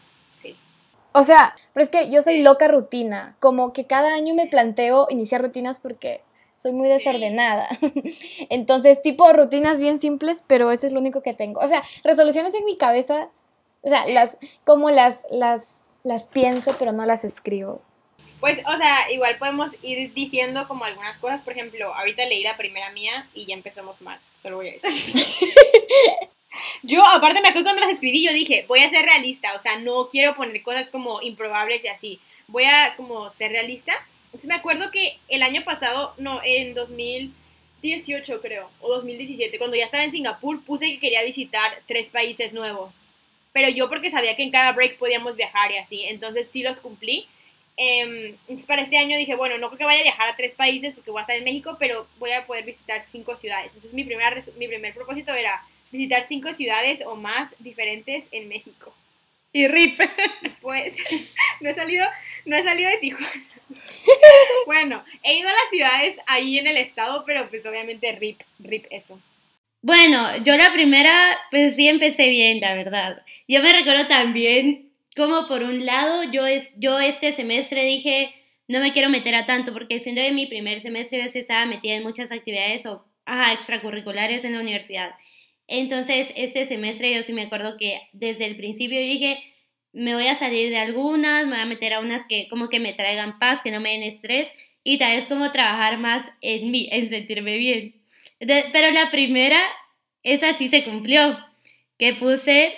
O 1.17 1.23
sea, 1.23 1.55
pero 1.73 1.85
es 1.85 1.89
que 1.89 2.11
yo 2.11 2.21
soy 2.21 2.41
loca 2.41 2.67
rutina. 2.67 3.37
Como 3.39 3.71
que 3.71 3.85
cada 3.85 4.13
año 4.13 4.35
me 4.35 4.47
planteo 4.47 5.07
iniciar 5.09 5.41
rutinas 5.41 5.79
porque 5.79 6.19
soy 6.57 6.73
muy 6.73 6.89
desordenada. 6.89 7.69
Entonces, 8.49 9.01
tipo 9.01 9.31
rutinas 9.31 9.79
bien 9.79 9.97
simples, 9.97 10.43
pero 10.45 10.71
eso 10.71 10.85
es 10.85 10.91
lo 10.91 10.99
único 10.99 11.21
que 11.21 11.33
tengo. 11.33 11.61
O 11.61 11.67
sea, 11.69 11.83
resoluciones 12.03 12.53
en 12.53 12.65
mi 12.65 12.75
cabeza, 12.75 13.29
o 13.81 13.87
sea, 13.87 14.05
las, 14.07 14.35
como 14.65 14.89
las, 14.89 15.15
las, 15.31 15.85
las 16.03 16.27
pienso, 16.27 16.75
pero 16.77 16.91
no 16.91 17.05
las 17.05 17.23
escribo. 17.23 17.81
Pues, 18.41 18.59
o 18.67 18.75
sea, 18.75 19.09
igual 19.09 19.37
podemos 19.37 19.81
ir 19.83 20.13
diciendo 20.13 20.67
como 20.67 20.83
algunas 20.83 21.17
cosas. 21.19 21.39
Por 21.39 21.53
ejemplo, 21.53 21.95
ahorita 21.95 22.25
leí 22.25 22.43
la 22.43 22.57
primera 22.57 22.91
mía 22.91 23.25
y 23.33 23.45
ya 23.45 23.53
empezamos 23.53 24.01
mal. 24.01 24.19
Solo 24.35 24.57
voy 24.57 24.67
a 24.67 24.73
decir. 24.73 25.25
yo, 26.83 27.05
aparte, 27.05 27.41
me 27.41 27.49
acuerdo 27.49 27.65
cuando 27.65 27.81
las 27.81 27.93
escribí, 27.93 28.23
yo 28.23 28.33
dije, 28.33 28.65
voy 28.67 28.79
a 28.79 28.89
ser 28.89 29.05
realista. 29.05 29.53
O 29.55 29.59
sea, 29.59 29.79
no 29.79 30.09
quiero 30.09 30.35
poner 30.35 30.61
cosas 30.61 30.89
como 30.89 31.21
improbables 31.21 31.83
y 31.83 31.87
así. 31.87 32.19
Voy 32.47 32.63
a 32.65 32.95
como 32.95 33.29
ser 33.29 33.51
realista. 33.51 33.93
Entonces 34.25 34.47
me 34.47 34.55
acuerdo 34.55 34.91
que 34.91 35.17
el 35.29 35.43
año 35.43 35.63
pasado, 35.63 36.13
no, 36.17 36.41
en 36.43 36.73
2018 36.73 38.41
creo, 38.41 38.69
o 38.81 38.89
2017, 38.89 39.57
cuando 39.57 39.77
ya 39.77 39.85
estaba 39.85 40.03
en 40.03 40.11
Singapur, 40.11 40.63
puse 40.63 40.87
que 40.87 40.99
quería 40.99 41.23
visitar 41.23 41.81
tres 41.87 42.09
países 42.09 42.53
nuevos. 42.53 43.01
Pero 43.53 43.69
yo 43.69 43.87
porque 43.87 44.11
sabía 44.11 44.35
que 44.35 44.43
en 44.43 44.51
cada 44.51 44.73
break 44.73 44.97
podíamos 44.97 45.37
viajar 45.37 45.71
y 45.71 45.77
así. 45.77 46.03
Entonces 46.03 46.49
sí 46.51 46.63
los 46.63 46.79
cumplí. 46.79 47.27
Eh, 47.77 48.35
entonces 48.47 48.65
para 48.65 48.81
este 48.81 48.97
año 48.97 49.17
dije, 49.17 49.35
bueno, 49.35 49.57
no 49.57 49.67
creo 49.67 49.79
que 49.79 49.85
vaya 49.85 49.99
a 49.99 50.03
viajar 50.03 50.29
a 50.29 50.35
tres 50.35 50.55
países 50.55 50.93
porque 50.93 51.11
voy 51.11 51.19
a 51.19 51.21
estar 51.21 51.35
en 51.35 51.43
México, 51.43 51.75
pero 51.79 52.07
voy 52.19 52.31
a 52.31 52.45
poder 52.45 52.65
visitar 52.65 53.03
cinco 53.03 53.35
ciudades. 53.35 53.73
Entonces 53.73 53.93
mi, 53.93 54.03
primera, 54.03 54.37
mi 54.57 54.67
primer 54.67 54.93
propósito 54.93 55.33
era 55.33 55.61
visitar 55.91 56.23
cinco 56.23 56.53
ciudades 56.53 57.01
o 57.05 57.15
más 57.15 57.55
diferentes 57.59 58.25
en 58.31 58.47
México. 58.47 58.93
Y 59.53 59.67
rip. 59.67 59.97
Pues 60.61 60.97
no 61.61 61.69
he 61.69 61.73
salido, 61.73 62.05
no 62.45 62.57
he 62.57 62.63
salido 62.63 62.89
de 62.89 62.97
Tijuana. 62.97 63.31
bueno, 64.65 65.03
he 65.23 65.35
ido 65.35 65.47
a 65.47 65.53
las 65.53 65.69
ciudades 65.69 66.17
ahí 66.27 66.57
en 66.59 66.67
el 66.67 66.77
estado, 66.77 67.23
pero 67.25 67.49
pues 67.49 67.65
obviamente 67.65 68.11
rip, 68.13 68.41
rip 68.59 68.85
eso. 68.89 69.19
Bueno, 69.81 70.37
yo 70.43 70.57
la 70.57 70.73
primera, 70.73 71.37
pues 71.51 71.75
sí 71.75 71.87
empecé 71.87 72.29
bien, 72.29 72.59
la 72.59 72.73
verdad. 72.73 73.23
Yo 73.47 73.61
me 73.61 73.71
recuerdo 73.71 74.07
también 74.07 74.91
como 75.15 75.47
por 75.47 75.63
un 75.63 75.85
lado, 75.85 76.23
yo, 76.31 76.45
es, 76.45 76.73
yo 76.77 76.99
este 76.99 77.31
semestre 77.31 77.85
dije, 77.85 78.33
no 78.67 78.79
me 78.79 78.91
quiero 78.91 79.09
meter 79.09 79.35
a 79.35 79.45
tanto, 79.45 79.73
porque 79.73 79.99
siendo 79.99 80.21
de 80.21 80.31
mi 80.31 80.47
primer 80.47 80.81
semestre 80.81 81.21
yo 81.23 81.29
sí 81.29 81.39
estaba 81.39 81.65
metida 81.65 81.93
en 81.93 82.03
muchas 82.03 82.31
actividades 82.31 82.85
o 82.85 83.05
ajá, 83.25 83.53
extracurriculares 83.53 84.43
en 84.43 84.53
la 84.53 84.59
universidad. 84.59 85.15
Entonces, 85.67 86.33
este 86.35 86.65
semestre 86.65 87.13
yo 87.13 87.23
sí 87.23 87.33
me 87.33 87.43
acuerdo 87.43 87.77
que 87.77 87.99
desde 88.13 88.45
el 88.45 88.55
principio 88.55 88.99
dije, 88.99 89.39
me 89.93 90.13
voy 90.13 90.27
a 90.27 90.35
salir 90.35 90.69
de 90.69 90.77
algunas, 90.77 91.45
me 91.45 91.53
voy 91.53 91.61
a 91.61 91.65
meter 91.65 91.93
a 91.93 91.99
unas 91.99 92.25
que 92.25 92.47
como 92.49 92.69
que 92.69 92.79
me 92.79 92.93
traigan 92.93 93.39
paz, 93.39 93.61
que 93.61 93.71
no 93.71 93.79
me 93.79 93.91
den 93.91 94.03
estrés, 94.03 94.53
y 94.83 94.97
tal 94.97 95.15
vez 95.15 95.25
como 95.25 95.51
trabajar 95.51 95.97
más 95.97 96.31
en 96.41 96.71
mí, 96.71 96.89
en 96.91 97.09
sentirme 97.09 97.57
bien. 97.57 97.95
Pero 98.39 98.91
la 98.91 99.09
primera, 99.11 99.59
esa 100.23 100.53
sí 100.53 100.67
se 100.67 100.83
cumplió, 100.83 101.37
que 101.97 102.13
puse 102.13 102.73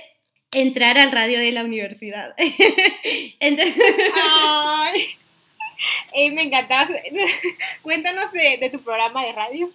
entrar 0.52 0.98
al 0.98 1.12
radio 1.12 1.40
de 1.40 1.52
la 1.52 1.64
universidad. 1.64 2.36
Entonces... 3.40 3.84
Ay, 6.14 6.32
me 6.32 6.44
encantaba. 6.44 6.90
Cuéntanos 7.82 8.32
de, 8.32 8.70
tu 8.72 8.80
programa 8.80 9.26
de 9.26 9.32
radio. 9.32 9.72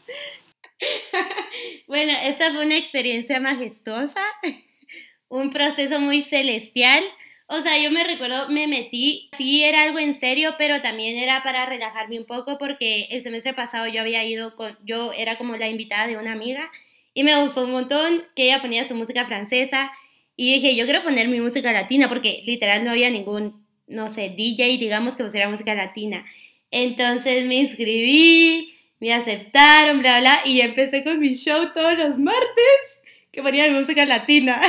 bueno, 1.87 2.13
esa 2.25 2.51
fue 2.51 2.65
una 2.65 2.77
experiencia 2.77 3.41
majestuosa, 3.41 4.23
un 5.29 5.51
proceso 5.51 6.01
muy 6.01 6.23
celestial. 6.23 7.05
O 7.47 7.61
sea, 7.61 7.79
yo 7.79 7.91
me 7.91 8.05
recuerdo, 8.05 8.49
me 8.49 8.67
metí, 8.67 9.31
sí 9.37 9.63
era 9.63 9.83
algo 9.83 9.99
en 9.99 10.15
serio, 10.15 10.55
pero 10.59 10.81
también 10.81 11.17
era 11.19 11.43
para 11.43 11.67
relajarme 11.67 12.19
un 12.19 12.25
poco 12.25 12.57
porque 12.57 13.09
el 13.11 13.23
semestre 13.23 13.53
pasado 13.53 13.87
yo 13.89 14.01
había 14.01 14.25
ido 14.25 14.57
con, 14.57 14.79
yo 14.85 15.13
era 15.13 15.37
como 15.37 15.57
la 15.57 15.69
invitada 15.69 16.07
de 16.07 16.17
una 16.17 16.33
amiga 16.33 16.71
y 17.15 17.25
me 17.25 17.41
gustó 17.43 17.65
un 17.65 17.73
montón 17.73 18.25
que 18.35 18.45
ella 18.45 18.63
ponía 18.63 18.85
su 18.85 18.95
música 18.95 19.27
francesa 19.27 19.93
Y 20.35 20.55
dije, 20.55 20.75
yo 20.77 20.85
quiero 20.85 21.03
poner 21.03 21.29
mi 21.29 21.41
música 21.41 21.73
latina 21.73 22.09
porque 22.09 22.43
literal 22.47 22.85
no 22.85 22.91
había 22.91 23.11
ningún, 23.11 23.67
no 23.87 24.09
sé, 24.09 24.31
DJ, 24.31 24.79
digamos, 24.79 25.15
que 25.15 25.25
pusiera 25.25 25.49
música 25.51 25.75
latina. 25.75 26.25
Entonces 26.71 27.45
me 27.45 27.57
inscribí, 27.57 28.75
me 29.03 29.13
aceptaron, 29.13 29.99
bla, 29.99 30.21
bla, 30.21 30.39
y 30.45 30.61
empecé 30.61 31.03
con 31.03 31.19
mi 31.19 31.35
show 31.35 31.73
todos 31.75 31.99
los 31.99 32.17
martes 32.19 33.03
que 33.33 33.43
ponía 33.43 33.69
música 33.73 34.07
latina. 34.07 34.61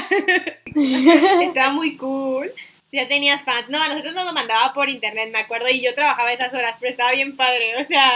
Estaba 1.44 1.72
muy 1.72 1.96
cool. 1.98 2.52
Si 2.84 2.98
ya 2.98 3.08
tenías 3.08 3.44
fans. 3.44 3.70
No, 3.70 3.80
a 3.80 3.90
nosotros 3.90 4.16
nos 4.16 4.26
lo 4.26 4.34
mandaba 4.34 4.74
por 4.74 4.90
internet, 4.90 5.30
me 5.32 5.38
acuerdo, 5.38 5.70
y 5.70 5.84
yo 5.84 5.94
trabajaba 5.94 6.34
esas 6.34 6.52
horas, 6.52 6.76
pero 6.80 6.90
estaba 6.90 7.12
bien 7.12 7.36
padre. 7.38 7.80
O 7.80 7.86
sea, 7.86 8.12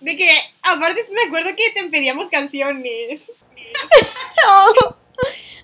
de 0.00 0.16
que, 0.16 0.30
aparte 0.62 1.04
me 1.12 1.28
acuerdo 1.28 1.50
que 1.54 1.70
te 1.72 1.86
pedíamos 1.90 2.30
canciones. 2.30 3.30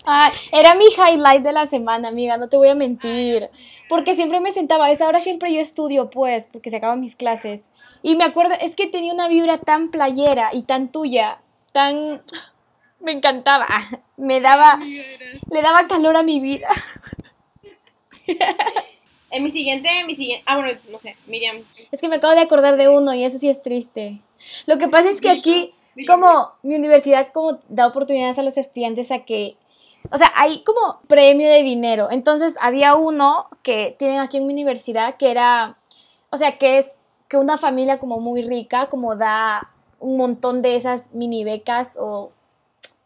Ah, 0.09 0.31
era 0.53 0.77
mi 0.77 0.85
highlight 0.85 1.43
de 1.43 1.53
la 1.53 1.67
semana, 1.67 2.07
amiga, 2.07 2.37
no 2.37 2.49
te 2.49 2.57
voy 2.57 2.69
a 2.69 2.77
mentir. 2.77 3.49
Porque 3.89 4.15
siempre 4.15 4.39
me 4.39 4.53
sentaba, 4.53 4.87
a 4.87 4.93
esa 4.93 5.09
hora 5.09 5.21
siempre 5.21 5.53
yo 5.53 5.61
estudio, 5.61 6.11
pues, 6.11 6.45
porque 6.53 6.71
se 6.71 6.77
acaban 6.77 7.01
mis 7.01 7.17
clases. 7.17 7.63
Y 8.03 8.17
me 8.17 8.25
acuerdo, 8.25 8.55
es 8.61 8.75
que 8.77 8.87
tenía 8.87 9.13
una 9.13 9.29
vibra 9.29 9.59
tan 9.59 9.91
playera 9.91 10.51
y 10.53 10.63
tan 10.63 10.91
tuya, 10.91 11.39
tan... 11.73 12.23
Me 13.01 13.13
encantaba, 13.13 13.67
me 14.17 14.41
daba... 14.41 14.79
Le 14.79 15.63
daba 15.63 15.87
calor 15.87 16.17
a 16.17 16.23
mi 16.23 16.41
vida. 16.41 16.69
En 19.29 19.43
mi 19.43 19.51
siguiente, 19.51 19.91
mi 20.07 20.15
siguiente... 20.15 20.45
Ah, 20.47 20.55
bueno, 20.55 20.79
no 20.91 20.99
sé, 21.01 21.17
Miriam. 21.27 21.59
Es 21.91 22.01
que 22.01 22.09
me 22.09 22.17
acabo 22.17 22.33
de 22.33 22.41
acordar 22.41 22.77
de 22.77 22.89
uno 22.89 23.13
y 23.13 23.25
eso 23.25 23.39
sí 23.39 23.49
es 23.49 23.61
triste. 23.61 24.21
Lo 24.67 24.79
que 24.79 24.89
pasa 24.89 25.11
es 25.11 25.21
que 25.21 25.29
aquí, 25.29 25.75
como 26.07 26.53
mi 26.63 26.77
universidad, 26.77 27.33
como 27.33 27.59
da 27.69 27.89
oportunidades 27.89 28.39
a 28.39 28.43
los 28.43 28.57
estudiantes 28.57 29.11
a 29.11 29.25
que 29.25 29.57
o 30.11 30.19
sea, 30.19 30.33
hay 30.35 30.63
como 30.63 31.01
premio 31.07 31.49
de 31.49 31.63
dinero. 31.63 32.09
Entonces 32.11 32.55
había 32.61 32.95
uno 32.95 33.47
que 33.63 33.97
tienen 33.99 34.21
aquí 34.21 34.37
en 34.37 34.47
mi 34.47 34.53
universidad 34.53 35.17
que 35.17 35.31
era, 35.31 35.77
o 36.31 36.37
sea, 36.37 36.59
que 36.59 36.79
es 36.79 36.91
que 37.29 37.37
una 37.37 37.59
familia 37.59 37.99
como 37.99 38.21
muy 38.21 38.43
rica, 38.43 38.87
como 38.87 39.17
da 39.17 39.71
un 39.99 40.17
montón 40.17 40.63
de 40.63 40.77
esas 40.77 41.13
mini 41.13 41.45
becas 41.45 41.97
o 41.99 42.33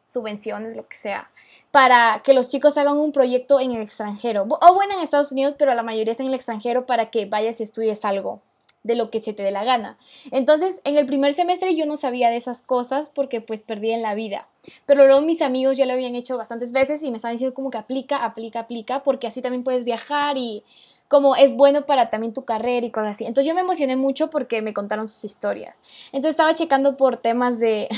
subvenciones, 0.08 0.76
lo 0.76 0.86
que 0.88 0.96
sea, 0.96 1.30
para 1.70 2.22
que 2.24 2.34
los 2.34 2.48
chicos 2.48 2.76
hagan 2.76 2.98
un 2.98 3.12
proyecto 3.12 3.60
en 3.60 3.72
el 3.72 3.82
extranjero. 3.82 4.42
O 4.42 4.74
bueno, 4.74 4.94
en 4.94 5.00
Estados 5.00 5.32
Unidos, 5.32 5.54
pero 5.58 5.74
la 5.74 5.82
mayoría 5.82 6.12
es 6.12 6.20
en 6.20 6.26
el 6.26 6.34
extranjero 6.34 6.86
para 6.86 7.10
que 7.10 7.26
vayas 7.26 7.60
y 7.60 7.62
estudies 7.62 8.04
algo 8.04 8.40
de 8.82 8.94
lo 8.94 9.10
que 9.10 9.20
se 9.20 9.32
te 9.32 9.42
dé 9.42 9.50
la 9.50 9.64
gana. 9.64 9.98
Entonces, 10.30 10.80
en 10.84 10.96
el 10.96 11.06
primer 11.06 11.34
semestre 11.34 11.76
yo 11.76 11.84
no 11.86 11.96
sabía 11.96 12.30
de 12.30 12.36
esas 12.36 12.62
cosas 12.62 13.10
porque 13.14 13.40
pues 13.40 13.62
perdí 13.62 13.90
en 13.90 14.02
la 14.02 14.14
vida. 14.14 14.48
Pero 14.86 15.04
luego 15.04 15.20
mis 15.20 15.42
amigos 15.42 15.76
ya 15.76 15.86
lo 15.86 15.92
habían 15.92 16.14
hecho 16.14 16.36
bastantes 16.36 16.72
veces 16.72 17.02
y 17.02 17.10
me 17.10 17.16
estaban 17.16 17.34
diciendo 17.34 17.54
como 17.54 17.70
que 17.70 17.78
aplica, 17.78 18.24
aplica, 18.24 18.60
aplica, 18.60 19.02
porque 19.02 19.26
así 19.26 19.42
también 19.42 19.64
puedes 19.64 19.84
viajar 19.84 20.38
y 20.38 20.64
como 21.10 21.34
es 21.34 21.52
bueno 21.52 21.86
para 21.86 22.08
también 22.08 22.32
tu 22.32 22.44
carrera 22.44 22.86
y 22.86 22.92
cosas 22.92 23.16
así. 23.16 23.24
Entonces 23.24 23.48
yo 23.48 23.54
me 23.56 23.62
emocioné 23.62 23.96
mucho 23.96 24.30
porque 24.30 24.62
me 24.62 24.72
contaron 24.72 25.08
sus 25.08 25.24
historias. 25.24 25.76
Entonces 26.12 26.30
estaba 26.30 26.54
checando 26.54 26.96
por 26.96 27.16
temas 27.16 27.58
de, 27.58 27.88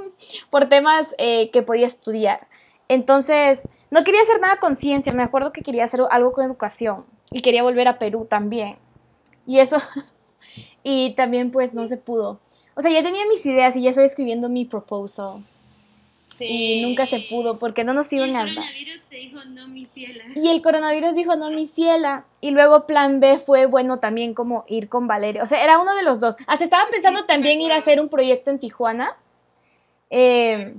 por 0.50 0.68
temas 0.68 1.06
eh, 1.16 1.48
que 1.50 1.62
podía 1.62 1.86
estudiar. 1.86 2.46
Entonces, 2.86 3.66
no 3.90 4.04
quería 4.04 4.20
hacer 4.20 4.38
nada 4.38 4.58
con 4.58 4.74
ciencia, 4.74 5.14
me 5.14 5.22
acuerdo 5.22 5.50
que 5.50 5.62
quería 5.62 5.84
hacer 5.84 6.02
algo 6.10 6.32
con 6.32 6.44
educación 6.44 7.06
y 7.30 7.40
quería 7.40 7.62
volver 7.62 7.88
a 7.88 7.98
Perú 7.98 8.26
también. 8.28 8.76
Y 9.46 9.60
eso, 9.60 9.78
y 10.82 11.14
también 11.14 11.50
pues 11.50 11.72
no 11.72 11.88
se 11.88 11.96
pudo. 11.96 12.38
O 12.74 12.82
sea, 12.82 12.90
ya 12.90 13.02
tenía 13.02 13.26
mis 13.26 13.46
ideas 13.46 13.76
y 13.76 13.82
ya 13.82 13.90
estoy 13.90 14.04
escribiendo 14.04 14.50
mi 14.50 14.66
proposal. 14.66 15.42
Sí. 16.26 16.44
Y 16.44 16.82
nunca 16.82 17.06
se 17.06 17.20
pudo 17.20 17.58
porque 17.58 17.82
no 17.82 17.94
nos 17.94 18.12
iban 18.12 18.36
a 18.36 18.40
dar. 18.40 18.64
Dijo 19.20 19.44
no, 19.46 19.66
mi 19.66 19.84
ciela. 19.84 20.24
Y 20.36 20.48
el 20.48 20.62
coronavirus 20.62 21.16
dijo 21.16 21.34
no, 21.34 21.50
mi 21.50 21.66
ciela. 21.66 22.24
Y 22.40 22.50
luego 22.50 22.86
plan 22.86 23.18
B 23.18 23.38
fue, 23.38 23.66
bueno, 23.66 23.98
también 23.98 24.32
como 24.32 24.64
ir 24.68 24.88
con 24.88 25.08
Valeria. 25.08 25.42
O 25.42 25.46
sea, 25.46 25.62
era 25.64 25.80
uno 25.80 25.96
de 25.96 26.02
los 26.02 26.20
dos. 26.20 26.36
Hasta 26.46 26.64
estaba 26.64 26.86
pensando 26.88 27.24
también 27.24 27.60
ir 27.60 27.72
a 27.72 27.78
hacer 27.78 28.00
un 28.00 28.08
proyecto 28.08 28.50
en 28.50 28.60
Tijuana. 28.60 29.16
Eh, 30.10 30.74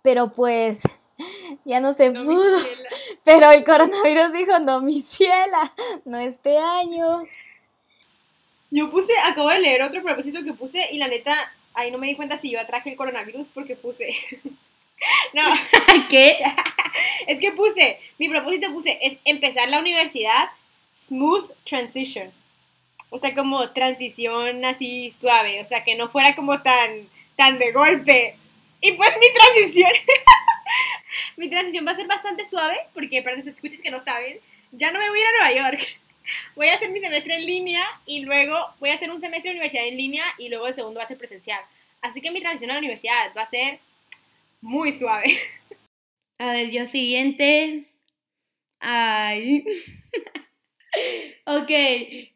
pero 0.00 0.32
pues 0.32 0.78
ya 1.66 1.80
no 1.80 1.92
se 1.92 2.10
pudo. 2.10 2.58
Pero 3.24 3.50
el 3.50 3.62
coronavirus 3.62 4.32
dijo 4.32 4.58
no, 4.60 4.80
mi 4.80 5.02
ciela. 5.02 5.72
No 6.06 6.18
este 6.18 6.56
año. 6.56 7.24
Yo 8.70 8.90
puse, 8.90 9.12
acabo 9.24 9.50
de 9.50 9.58
leer 9.58 9.82
otro 9.82 10.02
propósito 10.02 10.42
que 10.42 10.54
puse 10.54 10.88
y 10.92 10.96
la 10.96 11.08
neta, 11.08 11.34
ahí 11.74 11.90
no 11.90 11.98
me 11.98 12.06
di 12.06 12.16
cuenta 12.16 12.38
si 12.38 12.50
yo 12.50 12.58
atraje 12.58 12.90
el 12.90 12.96
coronavirus 12.96 13.48
porque 13.48 13.76
puse. 13.76 14.14
no. 15.34 15.42
¿Qué? 16.08 16.38
es 17.26 17.38
que 17.38 17.52
puse, 17.52 17.98
mi 18.18 18.28
propósito 18.28 18.72
puse, 18.72 18.98
es 19.02 19.16
empezar 19.24 19.68
la 19.68 19.78
universidad 19.78 20.50
smooth 20.96 21.50
transition. 21.64 22.32
O 23.10 23.18
sea, 23.18 23.34
como 23.34 23.70
transición 23.72 24.64
así 24.64 25.10
suave, 25.10 25.62
o 25.62 25.68
sea, 25.68 25.82
que 25.82 25.96
no 25.96 26.10
fuera 26.10 26.36
como 26.36 26.62
tan, 26.62 27.08
tan 27.36 27.58
de 27.58 27.72
golpe. 27.72 28.36
Y 28.80 28.92
pues 28.92 29.10
mi 29.18 29.26
transición, 29.34 29.90
mi 31.36 31.50
transición 31.50 31.86
va 31.86 31.92
a 31.92 31.96
ser 31.96 32.06
bastante 32.06 32.46
suave, 32.46 32.78
porque 32.94 33.22
para 33.22 33.36
los 33.36 33.46
escuches 33.46 33.82
que 33.82 33.90
no 33.90 34.00
saben, 34.00 34.38
ya 34.70 34.92
no 34.92 35.00
me 35.00 35.08
voy 35.08 35.18
a 35.18 35.22
ir 35.22 35.26
a 35.26 35.50
Nueva 35.50 35.70
York 35.70 36.00
voy 36.54 36.68
a 36.68 36.74
hacer 36.74 36.90
mi 36.90 37.00
semestre 37.00 37.36
en 37.36 37.46
línea 37.46 37.84
y 38.06 38.20
luego 38.20 38.56
voy 38.78 38.90
a 38.90 38.94
hacer 38.94 39.10
un 39.10 39.20
semestre 39.20 39.50
de 39.50 39.56
universidad 39.56 39.86
en 39.86 39.96
línea 39.96 40.24
y 40.38 40.48
luego 40.48 40.66
el 40.66 40.74
segundo 40.74 40.98
va 40.98 41.04
a 41.04 41.08
ser 41.08 41.18
presencial. 41.18 41.60
Así 42.00 42.20
que 42.20 42.30
mi 42.30 42.40
transición 42.40 42.70
a 42.70 42.74
la 42.74 42.78
universidad 42.78 43.32
va 43.36 43.42
a 43.42 43.46
ser 43.46 43.80
muy 44.60 44.92
suave. 44.92 45.38
A 46.38 46.52
ver, 46.52 46.70
yo 46.70 46.86
siguiente. 46.86 47.86
Ay. 48.80 49.64
ok, 51.46 51.70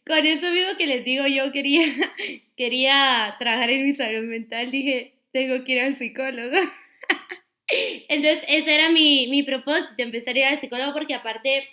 con 0.07 0.26
eso 0.26 0.50
mismo 0.50 0.76
que 0.76 0.87
les 0.87 1.04
digo, 1.04 1.26
yo 1.26 1.50
quería, 1.52 1.85
quería 2.57 3.35
trabajar 3.38 3.71
en 3.71 3.85
mi 3.85 3.95
salud 3.95 4.23
mental, 4.23 4.71
dije, 4.71 5.14
tengo 5.33 5.64
que 5.64 5.73
ir 5.73 5.81
al 5.81 5.97
psicólogo. 5.97 6.57
Entonces, 8.09 8.45
ese 8.49 8.75
era 8.75 8.90
mi, 8.90 9.26
mi 9.28 9.43
propósito, 9.43 10.02
empezar 10.02 10.35
a 10.35 10.38
ir 10.38 10.45
al 10.45 10.59
psicólogo 10.59 10.93
porque 10.93 11.14
aparte 11.14 11.69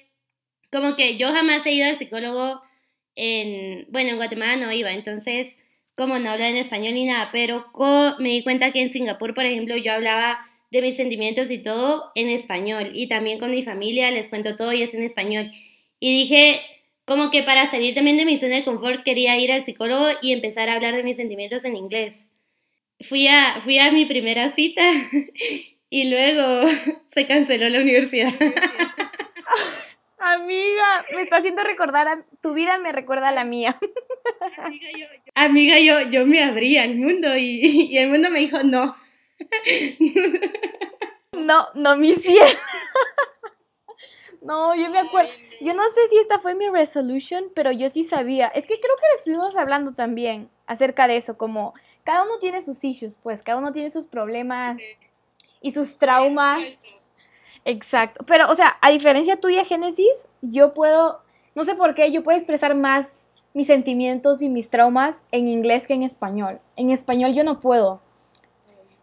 como 0.72 0.96
que 0.96 1.17
yo 1.17 1.27
jamás 1.34 1.65
he 1.65 1.74
ido 1.74 1.88
al 1.88 1.98
psicólogo 1.98 2.62
en, 3.15 3.86
bueno, 3.89 4.12
en 4.12 4.15
Guatemala 4.15 4.55
no 4.55 4.72
iba, 4.72 4.93
entonces 4.93 5.63
como 6.01 6.17
no 6.17 6.31
habla 6.31 6.50
en 6.50 6.58
español 6.58 6.96
ni 6.96 7.05
nada, 7.05 7.29
pero 7.31 7.72
me 8.17 8.29
di 8.29 8.41
cuenta 8.41 8.72
que 8.72 8.81
en 8.81 8.89
Singapur, 8.89 9.36
por 9.36 9.46
ejemplo, 9.46 9.77
yo 9.77 9.93
hablaba 9.93 10.39
de 10.72 10.81
mis 10.81 10.96
sentimientos 10.96 11.51
y 11.51 11.60
todo 11.60 12.12
en 12.15 12.27
español 12.27 12.89
y 12.91 13.08
también 13.08 13.38
con 13.38 13.51
mi 13.51 13.62
familia 13.62 14.10
les 14.10 14.27
cuento 14.27 14.55
todo 14.55 14.74
y 14.74 14.81
es 14.81 14.96
en 14.96 15.03
español. 15.03 15.51
Y 16.00 16.12
dije, 16.12 16.60
como 17.05 17.29
que 17.29 17.43
para 17.43 17.67
salir 17.67 17.93
también 17.93 18.17
de 18.17 18.25
mi 18.25 18.39
zona 18.39 18.55
de 18.55 18.63
confort 18.63 19.03
quería 19.03 19.38
ir 19.38 19.51
al 19.51 19.62
psicólogo 19.62 20.08
y 20.24 20.34
empezar 20.34 20.70
a 20.70 20.74
hablar 20.74 20.96
de 20.96 21.03
mis 21.03 21.17
sentimientos 21.17 21.65
en 21.65 21.75
inglés. 21.75 22.31
Fui 23.01 23.27
a, 23.27 23.62
fui 23.62 23.77
a 23.77 23.91
mi 23.91 24.05
primera 24.05 24.50
cita 24.50 24.81
y 25.91 26.10
luego 26.10 26.67
se 27.05 27.27
canceló 27.27 27.70
la 27.70 27.79
universidad. 27.79 28.34
Amiga, 30.24 31.06
me 31.16 31.24
está 31.24 31.38
haciendo 31.38 31.63
recordar, 31.63 32.08
a, 32.08 32.24
tu 32.42 32.54
vida 32.54 32.78
me 32.78 32.92
recuerda 32.92 33.30
a 33.30 33.32
la 33.32 33.44
mía. 33.44 33.80
Amiga, 35.36 35.80
yo, 35.80 36.10
yo, 36.12 36.28
me 36.28 36.44
abrí 36.44 36.78
al 36.78 36.96
mundo 36.96 37.36
y, 37.36 37.90
y, 37.90 37.98
el 37.98 38.10
mundo 38.10 38.30
me 38.30 38.40
dijo 38.40 38.60
no. 38.63 38.96
No, 41.34 41.68
no, 41.74 41.96
mi 41.98 42.13
cielo. 42.16 42.46
No, 44.42 44.75
yo 44.75 44.90
me 44.90 45.00
acuerdo. 45.00 45.32
Yo 45.62 45.74
no 45.74 45.84
sé 45.90 46.08
si 46.10 46.18
esta 46.18 46.40
fue 46.40 46.56
mi 46.56 46.68
resolution, 46.68 47.46
pero 47.54 47.72
yo 47.72 47.90
sí 47.90 48.04
sabía. 48.04 48.48
Es 48.48 48.66
que 48.66 48.80
creo 48.80 48.96
que 48.96 49.20
estuvimos 49.20 49.56
hablando 49.56 49.94
también 49.94 50.50
acerca 50.66 51.08
de 51.08 51.18
eso, 51.18 51.38
como 51.38 51.74
cada 52.04 52.24
uno 52.24 52.40
tiene 52.40 52.62
sus 52.62 52.84
issues, 52.84 53.18
pues 53.22 53.44
cada 53.44 53.60
uno 53.60 53.72
tiene 53.72 53.92
sus 53.92 54.08
problemas 54.08 54.82
y 55.62 55.72
sus 55.72 55.98
traumas. 55.98 56.63
Exacto. 57.65 58.24
Pero, 58.25 58.50
o 58.50 58.56
sea, 58.56 58.77
a 58.82 58.89
diferencia 58.89 59.39
tuya, 59.39 59.65
Génesis, 59.65 60.25
yo 60.41 60.74
puedo, 60.74 61.22
no 61.56 61.63
sé 61.63 61.75
por 61.75 61.94
qué, 61.96 62.12
yo 62.12 62.24
puedo 62.24 62.38
expresar 62.38 62.75
más 62.75 63.08
mis 63.53 63.68
sentimientos 63.68 64.41
y 64.41 64.50
mis 64.50 64.70
traumas 64.70 65.15
en 65.32 65.48
inglés 65.48 65.88
que 65.88 65.94
en 65.94 66.03
español. 66.03 66.60
En 66.75 66.89
español 66.89 67.34
yo 67.34 67.44
no 67.44 67.60
puedo. 67.60 68.01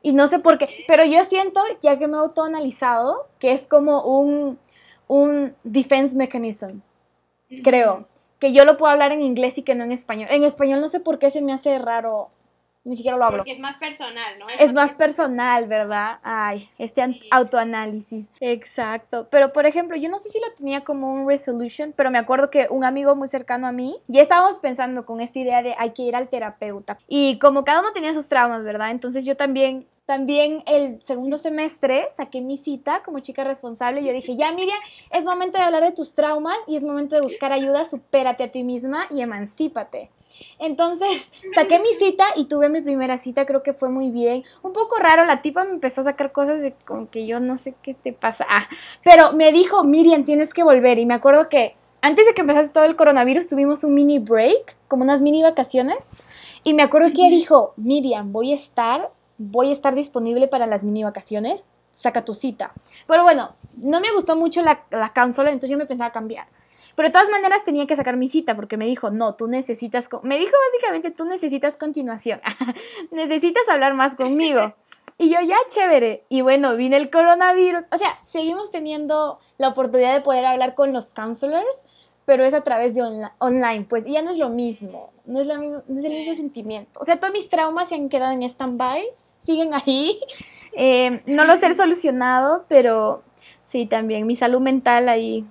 Y 0.03 0.13
no 0.13 0.27
sé 0.27 0.39
por 0.39 0.59
qué, 0.59 0.85
pero 0.87 1.05
yo 1.05 1.23
siento, 1.25 1.61
ya 1.83 1.99
que 1.99 2.07
me 2.07 2.17
he 2.17 2.21
autoanalizado, 2.21 3.27
que 3.39 3.53
es 3.53 3.67
como 3.67 4.03
un, 4.03 4.59
un 5.09 5.55
defense 5.65 6.17
mechanism, 6.17 6.81
creo. 7.65 8.07
Que 8.39 8.53
yo 8.53 8.65
lo 8.65 8.77
puedo 8.77 8.93
hablar 8.93 9.11
en 9.11 9.23
inglés 9.23 9.59
y 9.59 9.63
que 9.63 9.75
no 9.75 9.83
en 9.83 9.91
español. 9.91 10.29
En 10.31 10.45
español 10.45 10.81
no 10.81 10.87
sé 10.87 11.01
por 11.01 11.19
qué 11.19 11.33
se 11.33 11.43
me 11.43 11.53
hace 11.53 11.77
raro 11.79 12.31
ni 12.89 12.97
siquiera 12.97 13.19
lo 13.19 13.25
hablo. 13.25 13.39
Porque 13.39 13.53
es 13.53 13.61
más 13.61 13.77
personal, 13.77 14.39
¿no? 14.39 14.47
Es, 14.49 14.73
más 14.73 14.93
personal, 14.93 15.69
¿verdad? 15.69 16.19
Ay, 16.23 16.71
este 16.79 17.21
autoanálisis. 17.31 18.27
Exacto. 18.41 19.29
Pero, 19.31 19.53
por 19.53 19.67
ejemplo, 19.67 19.97
yo 19.97 20.09
no 20.09 20.19
sé 20.19 20.31
si 20.31 20.41
lo 20.41 20.51
tenía 20.57 20.85
como 20.85 21.13
un 21.13 21.29
resolution, 21.29 21.93
pero 21.95 22.11
me 22.11 22.19
acuerdo 22.19 22.51
que 22.51 22.67
un 22.71 22.85
amigo 22.85 23.15
muy 23.15 23.29
cercano 23.29 23.67
a 23.67 23.73
mí, 23.73 23.99
ya 24.07 24.23
estábamos 24.23 24.57
pensando 24.59 25.05
con 25.05 25.21
esta 25.21 25.39
idea 25.39 25.63
de 25.63 25.75
hay 25.79 25.91
que 25.91 26.03
ir 26.03 26.17
al 26.17 26.29
terapeuta. 26.29 26.99
Y 27.07 27.39
como 27.39 27.65
cada 27.65 27.81
uno 27.81 27.93
tenía 27.93 28.15
sus 28.15 28.29
traumas, 28.29 28.65
¿verdad? 28.65 28.91
Entonces 28.91 29.25
yo 29.25 29.37
también 29.37 29.87
también 30.07 30.63
el 30.65 31.03
segundo 31.03 31.37
semestre 31.37 32.09
saqué 32.17 32.41
mi 32.41 32.57
cita 32.57 33.03
como 33.05 33.21
chica 33.21 33.45
responsable. 33.45 34.03
Yo 34.03 34.11
dije, 34.15 34.37
ya 34.37 34.51
Miriam, 34.53 34.79
es 35.11 35.23
momento 35.23 35.59
de 35.59 35.65
hablar 35.65 35.83
de 35.83 35.93
tus 35.93 36.15
traumas 36.15 36.57
y 36.67 36.77
es 36.77 36.83
momento 36.83 37.15
de 37.15 37.21
buscar 37.21 37.53
ayuda, 37.53 37.85
supérate 37.85 38.43
a 38.45 38.51
ti 38.51 38.65
misma 38.65 39.07
y 39.11 39.21
emancípate. 39.21 40.09
Entonces 40.59 41.23
saqué 41.55 41.79
mi 41.79 41.95
cita 41.99 42.27
y 42.37 42.47
tuve 42.47 42.69
mi 42.69 42.81
primera 42.81 43.19
cita, 43.19 43.47
creo 43.47 43.63
que 43.63 43.73
fue 43.73 43.89
muy 43.89 44.11
bien. 44.11 44.45
Un 44.63 44.73
poco 44.73 44.97
raro, 44.99 45.25
la 45.25 45.43
tipa 45.43 45.65
me 45.65 45.71
empezó 45.71 46.01
a 46.03 46.05
sacar 46.05 46.33
cosas 46.33 46.61
de 46.61 46.73
con 46.87 47.07
que 47.07 47.27
yo 47.27 47.41
no 47.41 47.59
sé 47.59 47.75
qué 47.83 47.95
te 47.95 48.13
pasa. 48.13 48.47
Ah, 48.49 48.69
pero 49.05 49.33
me 49.33 49.53
dijo, 49.53 49.85
Miriam, 49.85 50.25
tienes 50.25 50.55
que 50.55 50.63
volver. 50.63 50.99
Y 50.99 51.07
me 51.07 51.15
acuerdo 51.15 51.49
que 51.49 51.77
antes 52.01 52.27
de 52.27 52.35
que 52.35 52.43
empezase 52.43 52.69
todo 52.69 52.85
el 52.85 52.97
coronavirus 52.97 53.49
tuvimos 53.49 53.85
un 53.85 53.95
mini 53.95 54.19
break, 54.19 54.77
como 54.89 55.03
unas 55.03 55.21
mini 55.21 55.43
vacaciones. 55.43 56.11
Y 56.65 56.75
me 56.75 56.83
acuerdo 56.83 57.09
que 57.09 57.23
ella 57.27 57.31
dijo, 57.31 57.73
Miriam, 57.77 58.33
voy 58.33 58.53
a 58.53 58.57
estar 58.57 59.11
voy 59.39 59.71
a 59.71 59.73
estar 59.73 59.95
disponible 59.95 60.49
para 60.49 60.67
las 60.67 60.83
mini 60.83 61.05
vacaciones, 61.05 61.63
saca 61.95 62.25
tu 62.25 62.35
cita. 62.35 62.73
Pero 63.07 63.23
bueno, 63.23 63.55
no 63.77 64.01
me 64.01 64.13
gustó 64.13 64.37
mucho 64.37 64.61
la, 64.61 64.85
la 64.91 65.13
consola, 65.13 65.51
entonces 65.51 65.71
yo 65.71 65.79
me 65.79 65.87
pensaba 65.87 66.13
cambiar. 66.13 66.49
Pero 66.99 67.11
de 67.11 67.13
todas 67.13 67.31
maneras 67.31 67.63
tenía 67.65 67.87
que 67.87 67.95
sacar 67.95 68.17
mi 68.17 68.27
cita 68.27 68.57
porque 68.57 68.77
me 68.77 68.85
dijo, 68.85 69.11
no, 69.11 69.37
tú 69.37 69.47
necesitas, 69.47 70.09
me 70.25 70.37
dijo 70.37 70.51
básicamente, 70.73 71.13
tú 71.13 71.27
necesitas 71.27 71.77
continuación, 71.77 72.41
necesitas 73.13 73.63
hablar 73.69 73.95
más 73.95 74.17
conmigo. 74.17 74.75
Y 75.17 75.31
yo, 75.31 75.41
ya, 75.41 75.59
chévere. 75.69 76.25
Y 76.29 76.41
bueno, 76.41 76.75
vine 76.75 76.97
el 76.97 77.09
coronavirus. 77.09 77.85
O 77.93 77.99
sea, 77.99 78.19
seguimos 78.27 78.73
teniendo 78.73 79.39
la 79.59 79.69
oportunidad 79.69 80.13
de 80.13 80.23
poder 80.23 80.45
hablar 80.45 80.75
con 80.75 80.93
los 80.93 81.07
counselors, 81.13 81.85
pero 82.25 82.45
es 82.45 82.53
a 82.53 82.63
través 82.63 82.97
de 82.97 83.03
online, 83.39 83.87
pues 83.89 84.05
ya 84.05 84.21
no 84.23 84.33
es 84.33 84.39
lo 84.39 84.49
mismo, 84.49 85.13
no 85.25 85.41
es, 85.41 85.47
la 85.47 85.57
no 85.57 85.79
es 85.79 86.05
el 86.05 86.15
mismo 86.15 86.35
sentimiento. 86.35 86.99
O 86.99 87.05
sea, 87.05 87.21
todos 87.21 87.33
mis 87.33 87.49
traumas 87.49 87.91
se 87.91 87.95
han 87.95 88.09
quedado 88.09 88.33
en 88.33 88.43
stand-by 88.43 89.05
siguen 89.47 89.73
ahí. 89.73 90.19
Eh, 90.81 91.23
no 91.27 91.45
los 91.45 91.61
he 91.61 91.75
solucionado, 91.75 92.65
pero 92.69 93.23
sí, 93.73 93.87
también 93.87 94.27
mi 94.27 94.37
salud 94.37 94.61
mental 94.61 95.09
ahí. 95.09 95.45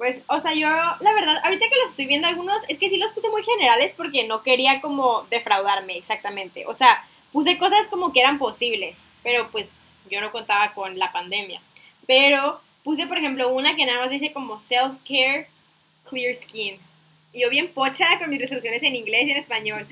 Pues, 0.00 0.22
o 0.28 0.40
sea, 0.40 0.54
yo, 0.54 0.66
la 0.66 1.12
verdad, 1.12 1.36
ahorita 1.44 1.68
que 1.68 1.76
los 1.76 1.90
estoy 1.90 2.06
viendo 2.06 2.26
algunos, 2.26 2.62
es 2.70 2.78
que 2.78 2.88
sí 2.88 2.96
los 2.96 3.12
puse 3.12 3.28
muy 3.28 3.42
generales 3.42 3.92
porque 3.94 4.24
no 4.24 4.42
quería 4.42 4.80
como 4.80 5.26
defraudarme 5.28 5.98
exactamente. 5.98 6.64
O 6.64 6.72
sea, 6.72 7.04
puse 7.32 7.58
cosas 7.58 7.86
como 7.88 8.10
que 8.10 8.20
eran 8.20 8.38
posibles, 8.38 9.04
pero 9.22 9.50
pues 9.50 9.90
yo 10.10 10.22
no 10.22 10.32
contaba 10.32 10.72
con 10.72 10.98
la 10.98 11.12
pandemia. 11.12 11.60
Pero 12.06 12.62
puse, 12.82 13.06
por 13.08 13.18
ejemplo, 13.18 13.50
una 13.50 13.76
que 13.76 13.84
nada 13.84 14.00
más 14.00 14.08
dice 14.08 14.32
como 14.32 14.58
self-care, 14.58 15.48
clear 16.08 16.34
skin. 16.34 16.78
Y 17.34 17.42
yo 17.42 17.50
bien 17.50 17.70
pocha 17.70 18.18
con 18.18 18.30
mis 18.30 18.40
resoluciones 18.40 18.82
en 18.82 18.96
inglés 18.96 19.24
y 19.26 19.32
en 19.32 19.36
español. 19.36 19.86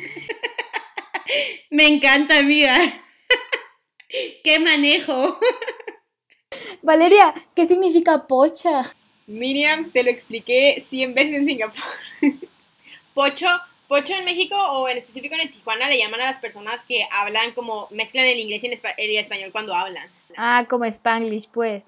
Me 1.69 1.87
encanta, 1.87 2.39
amiga. 2.39 2.79
¡Qué 4.43 4.59
manejo! 4.59 5.39
Valeria, 6.81 7.35
¿qué 7.55 7.67
significa 7.67 8.27
pocha? 8.27 8.95
Miriam, 9.29 9.91
te 9.93 10.03
lo 10.03 10.11
expliqué 10.11 10.83
100 10.85 11.15
veces 11.15 11.35
en 11.35 11.47
Singapur. 11.47 11.85
Pocho, 13.15 13.49
pocho 13.89 14.15
en 14.15 14.25
México 14.25 14.55
o 14.55 14.89
en 14.89 14.99
específico 14.99 15.35
en 15.35 15.51
Tijuana 15.51 15.89
le 15.89 15.99
llaman 15.99 16.21
a 16.21 16.27
las 16.27 16.39
personas 16.39 16.85
que 16.85 17.05
hablan 17.11 17.53
como 17.53 17.89
mezclan 17.91 18.27
el 18.27 18.39
inglés 18.39 18.63
y 18.63 18.69
el 18.69 19.19
español 19.19 19.51
cuando 19.51 19.75
hablan. 19.75 20.09
Ah, 20.37 20.65
como 20.71 20.85
Spanglish, 20.85 21.49
pues. 21.49 21.83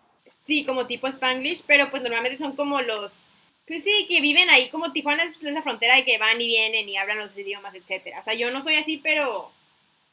Sí, 0.45 0.65
como 0.65 0.87
tipo 0.87 1.07
Spanglish, 1.07 1.63
pero 1.69 1.89
pues 1.89 2.03
normalmente 2.03 2.37
son 2.37 2.57
como 2.57 2.81
los 2.81 3.27
pues 3.65 3.85
sí, 3.85 4.07
que 4.09 4.21
viven 4.21 4.51
ahí 4.51 4.69
como 4.71 4.91
Tijuana 4.91 5.23
es 5.23 5.41
la 5.43 5.63
frontera 5.63 5.97
y 6.01 6.05
que 6.05 6.19
van 6.19 6.41
y 6.41 6.49
vienen 6.49 6.89
y 6.89 6.97
hablan 6.97 7.19
los 7.19 7.39
idiomas, 7.39 7.77
etcétera. 7.77 8.19
O 8.19 8.25
sea, 8.25 8.35
yo 8.35 8.51
no 8.51 8.61
soy 8.61 8.75
así, 8.75 8.97
pero 8.97 9.53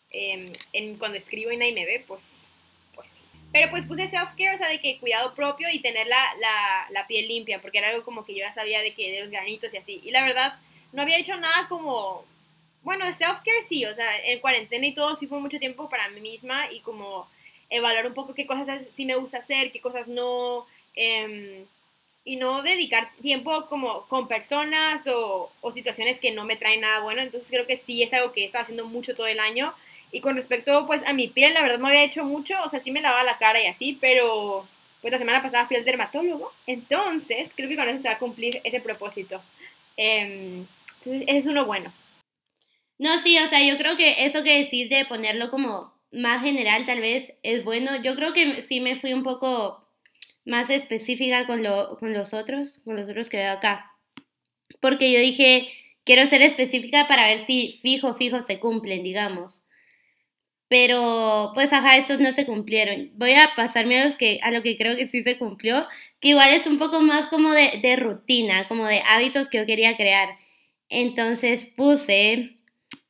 Em, 0.09 0.51
en, 0.73 0.97
cuando 0.97 1.17
escribo 1.17 1.51
y 1.51 1.57
nadie 1.57 1.73
me 1.73 1.85
ve, 1.85 2.03
pues, 2.07 2.43
pues 2.95 3.11
sí. 3.11 3.19
Pero 3.51 3.69
pues 3.71 3.85
puse 3.85 4.07
self-care, 4.07 4.53
o 4.53 4.57
sea, 4.57 4.67
de 4.69 4.79
que 4.79 4.99
cuidado 4.99 5.33
propio 5.33 5.69
y 5.71 5.79
tener 5.79 6.07
la, 6.07 6.21
la, 6.39 6.87
la, 6.91 7.07
piel 7.07 7.27
limpia, 7.27 7.61
porque 7.61 7.77
era 7.77 7.89
algo 7.89 8.03
como 8.03 8.25
que 8.25 8.33
yo 8.33 8.39
ya 8.39 8.51
sabía 8.51 8.81
de 8.81 8.93
que 8.93 9.11
de 9.11 9.21
los 9.21 9.29
granitos 9.31 9.73
y 9.73 9.77
así. 9.77 10.01
Y 10.03 10.11
la 10.11 10.23
verdad, 10.23 10.59
no 10.91 11.01
había 11.01 11.17
hecho 11.17 11.37
nada 11.37 11.67
como, 11.69 12.25
bueno, 12.83 13.05
self-care 13.05 13.63
sí, 13.67 13.85
o 13.85 13.93
sea, 13.93 14.17
en 14.25 14.39
cuarentena 14.39 14.85
y 14.85 14.93
todo 14.93 15.15
sí 15.15 15.27
fue 15.27 15.39
mucho 15.39 15.59
tiempo 15.59 15.89
para 15.89 16.09
mí 16.09 16.19
misma 16.19 16.71
y 16.71 16.81
como 16.81 17.27
evaluar 17.69 18.07
un 18.07 18.13
poco 18.13 18.33
qué 18.33 18.45
cosas 18.45 18.83
sí 18.91 19.05
me 19.05 19.15
gusta 19.15 19.39
hacer, 19.39 19.71
qué 19.71 19.81
cosas 19.81 20.07
no. 20.07 20.65
Eh, 20.95 21.65
y 22.27 22.35
no 22.35 22.61
dedicar 22.61 23.09
tiempo 23.21 23.67
como 23.67 24.05
con 24.07 24.27
personas 24.27 25.07
o, 25.07 25.49
o, 25.61 25.71
situaciones 25.71 26.19
que 26.19 26.31
no 26.31 26.43
me 26.43 26.57
traen 26.57 26.81
nada 26.81 26.99
bueno. 26.99 27.21
Entonces 27.21 27.49
creo 27.49 27.65
que 27.65 27.77
sí 27.77 28.03
es 28.03 28.13
algo 28.13 28.33
que 28.33 28.41
he 28.41 28.45
estado 28.45 28.63
haciendo 28.63 28.85
mucho 28.85 29.15
todo 29.15 29.27
el 29.27 29.39
año 29.39 29.73
y 30.11 30.21
con 30.21 30.35
respecto, 30.35 30.85
pues, 30.87 31.03
a 31.05 31.13
mi 31.13 31.27
piel, 31.27 31.53
la 31.53 31.61
verdad 31.61 31.79
no 31.79 31.87
había 31.87 32.03
hecho 32.03 32.23
mucho, 32.23 32.55
o 32.63 32.69
sea, 32.69 32.79
sí 32.79 32.91
me 32.91 33.01
lavaba 33.01 33.23
la 33.23 33.37
cara 33.37 33.61
y 33.61 33.67
así, 33.67 33.97
pero, 33.99 34.67
pues, 35.01 35.11
la 35.11 35.17
semana 35.17 35.41
pasada 35.41 35.67
fui 35.67 35.77
al 35.77 35.85
dermatólogo, 35.85 36.51
entonces, 36.65 37.51
creo 37.55 37.69
que 37.69 37.75
con 37.75 37.89
eso 37.89 38.01
se 38.01 38.07
va 38.07 38.15
a 38.15 38.19
cumplir 38.19 38.61
ese 38.63 38.79
propósito. 38.79 39.41
Eh, 39.97 40.63
entonces, 40.99 41.23
es 41.27 41.45
uno 41.45 41.65
bueno. 41.65 41.93
No, 42.99 43.19
sí, 43.19 43.37
o 43.37 43.47
sea, 43.47 43.63
yo 43.63 43.77
creo 43.77 43.95
que 43.95 44.25
eso 44.25 44.43
que 44.43 44.57
decís 44.57 44.89
de 44.89 45.05
ponerlo 45.05 45.51
como 45.51 45.93
más 46.11 46.41
general 46.41 46.85
tal 46.85 46.99
vez 46.99 47.37
es 47.43 47.63
bueno. 47.63 48.01
Yo 48.01 48.15
creo 48.15 48.33
que 48.33 48.61
sí 48.61 48.79
me 48.79 48.95
fui 48.95 49.13
un 49.13 49.23
poco 49.23 49.87
más 50.45 50.69
específica 50.69 51.45
con, 51.45 51.63
lo, 51.63 51.97
con 51.99 52.13
los 52.13 52.33
otros, 52.33 52.79
con 52.85 52.95
los 52.95 53.09
otros 53.09 53.29
que 53.29 53.37
veo 53.37 53.51
acá. 53.51 53.91
Porque 54.79 55.11
yo 55.11 55.19
dije, 55.19 55.69
quiero 56.05 56.25
ser 56.25 56.41
específica 56.41 57.07
para 57.07 57.27
ver 57.27 57.39
si 57.39 57.79
fijo, 57.81 58.15
fijo 58.15 58.41
se 58.41 58.59
cumplen, 58.59 59.03
digamos. 59.03 59.66
Pero, 60.69 61.51
pues, 61.53 61.71
ajá, 61.73 61.97
esos 61.97 62.19
no 62.19 62.33
se 62.33 62.45
cumplieron. 62.45 63.11
Voy 63.15 63.33
a 63.33 63.51
pasarme 63.55 63.99
a, 63.99 64.05
los 64.05 64.15
que, 64.15 64.39
a 64.43 64.51
lo 64.51 64.61
que 64.61 64.77
creo 64.77 64.97
que 64.97 65.07
sí 65.07 65.23
se 65.23 65.37
cumplió, 65.37 65.87
que 66.19 66.29
igual 66.29 66.53
es 66.53 66.67
un 66.67 66.77
poco 66.77 67.01
más 67.01 67.27
como 67.27 67.51
de, 67.53 67.79
de 67.81 67.95
rutina, 67.95 68.67
como 68.67 68.85
de 68.85 69.01
hábitos 69.07 69.49
que 69.49 69.59
yo 69.59 69.65
quería 69.65 69.95
crear. 69.95 70.37
Entonces 70.89 71.65
puse 71.75 72.57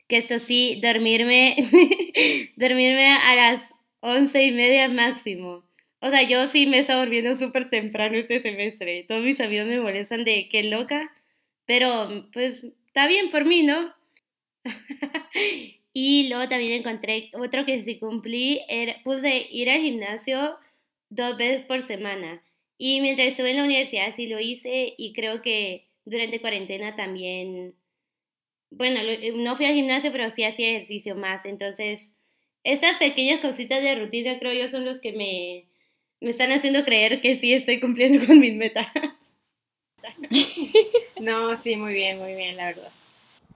que 0.08 0.17
esto 0.17 0.39
sí, 0.39 0.80
dormirme, 0.82 1.56
dormirme 2.56 3.08
a 3.08 3.36
las 3.36 3.74
once 4.00 4.43
y 4.46 4.52
media 4.52 4.88
máximo. 4.89 5.65
O 6.00 6.10
sea, 6.10 6.24
yo 6.24 6.48
sí 6.48 6.67
me 6.67 6.80
estaba 6.80 7.02
durmiendo 7.02 7.36
súper 7.36 7.70
temprano 7.70 8.17
este 8.17 8.39
semestre. 8.39 9.04
Todos 9.08 9.24
mis 9.24 9.41
amigos 9.41 9.67
me 9.67 9.82
molestan 9.82 10.24
de 10.24 10.48
qué 10.50 10.63
loca, 10.63 11.12
pero 11.65 12.30
pues 12.32 12.63
está 12.88 13.08
bien 13.08 13.30
por 13.32 13.46
mí, 13.46 13.63
¿no? 13.63 13.93
Y 15.99 16.29
luego 16.29 16.47
también 16.47 16.73
encontré 16.73 17.31
otro 17.33 17.65
que 17.65 17.81
sí 17.81 17.97
cumplí, 17.97 18.62
era, 18.69 19.01
puse 19.03 19.47
ir 19.49 19.67
al 19.67 19.81
gimnasio 19.81 20.55
dos 21.10 21.36
veces 21.38 21.63
por 21.63 21.81
semana. 21.81 22.43
Y 22.77 23.01
mientras 23.01 23.29
estuve 23.29 23.49
en 23.49 23.57
la 23.57 23.63
universidad 23.63 24.13
sí 24.15 24.27
lo 24.27 24.39
hice 24.39 24.93
y 24.95 25.13
creo 25.13 25.41
que 25.41 25.89
durante 26.05 26.39
cuarentena 26.39 26.95
también, 26.95 27.73
bueno, 28.69 28.99
eh, 28.99 29.33
no 29.38 29.55
fui 29.55 29.65
al 29.65 29.73
gimnasio, 29.73 30.12
pero 30.12 30.29
sí 30.29 30.43
hacía 30.43 30.69
ejercicio 30.69 31.15
más. 31.15 31.45
Entonces, 31.45 32.15
estas 32.63 32.99
pequeñas 32.99 33.39
cositas 33.39 33.81
de 33.81 33.95
rutina 33.95 34.38
creo 34.38 34.53
yo 34.53 34.67
son 34.67 34.86
los 34.86 34.99
que 34.99 35.13
me, 35.13 35.65
me 36.21 36.29
están 36.29 36.51
haciendo 36.51 36.86
creer 36.86 37.21
que 37.21 37.36
sí 37.36 37.53
estoy 37.53 37.79
cumpliendo 37.79 38.23
con 38.27 38.39
mis 38.39 38.53
metas. 38.53 38.86
no, 41.19 41.57
sí, 41.57 41.75
muy 41.75 41.93
bien, 41.95 42.19
muy 42.19 42.36
bien, 42.36 42.55
la 42.55 42.65
verdad. 42.65 42.91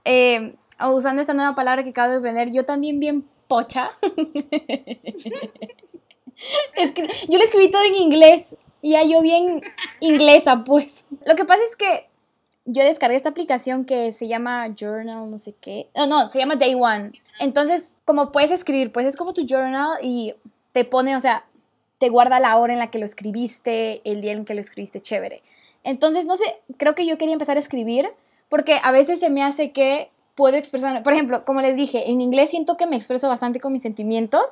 Eh, 0.04 0.54
usando 0.90 1.20
esta 1.20 1.34
nueva 1.34 1.54
palabra 1.54 1.84
que 1.84 1.90
acabo 1.90 2.10
de 2.10 2.18
aprender, 2.18 2.50
yo 2.52 2.64
también 2.64 3.00
bien 3.00 3.24
pocha. 3.48 3.90
yo 7.28 7.38
le 7.38 7.44
escribí 7.44 7.70
todo 7.70 7.84
en 7.84 7.94
inglés 7.94 8.54
y 8.80 8.92
ya 8.92 9.04
yo 9.04 9.20
bien 9.20 9.60
inglesa, 10.00 10.64
pues. 10.64 11.04
Lo 11.24 11.36
que 11.36 11.44
pasa 11.44 11.62
es 11.70 11.76
que 11.76 12.08
yo 12.64 12.82
descargué 12.84 13.16
esta 13.16 13.30
aplicación 13.30 13.84
que 13.84 14.12
se 14.12 14.28
llama 14.28 14.68
Journal, 14.74 15.30
no 15.30 15.38
sé 15.38 15.54
qué. 15.60 15.88
No, 15.94 16.06
no, 16.06 16.28
se 16.28 16.38
llama 16.38 16.56
Day 16.56 16.74
One. 16.74 17.12
Entonces, 17.38 17.84
como 18.04 18.32
puedes 18.32 18.50
escribir, 18.50 18.92
pues 18.92 19.06
es 19.06 19.16
como 19.16 19.32
tu 19.32 19.46
journal 19.46 19.98
y 20.02 20.34
te 20.72 20.84
pone, 20.84 21.16
o 21.16 21.20
sea, 21.20 21.44
te 21.98 22.08
guarda 22.08 22.40
la 22.40 22.56
hora 22.56 22.72
en 22.72 22.78
la 22.78 22.90
que 22.90 22.98
lo 22.98 23.06
escribiste, 23.06 24.00
el 24.04 24.20
día 24.20 24.32
en 24.32 24.44
que 24.44 24.54
lo 24.54 24.60
escribiste, 24.60 25.00
chévere. 25.00 25.42
Entonces, 25.84 26.26
no 26.26 26.36
sé, 26.36 26.44
creo 26.76 26.94
que 26.94 27.06
yo 27.06 27.18
quería 27.18 27.34
empezar 27.34 27.56
a 27.56 27.60
escribir 27.60 28.08
porque 28.48 28.78
a 28.82 28.92
veces 28.92 29.20
se 29.20 29.30
me 29.30 29.42
hace 29.42 29.72
que 29.72 30.10
puedo 30.34 30.56
expresar, 30.56 31.02
por 31.02 31.12
ejemplo, 31.12 31.44
como 31.44 31.60
les 31.60 31.76
dije, 31.76 32.10
en 32.10 32.20
inglés 32.20 32.50
siento 32.50 32.76
que 32.76 32.86
me 32.86 32.96
expreso 32.96 33.28
bastante 33.28 33.60
con 33.60 33.72
mis 33.72 33.82
sentimientos, 33.82 34.42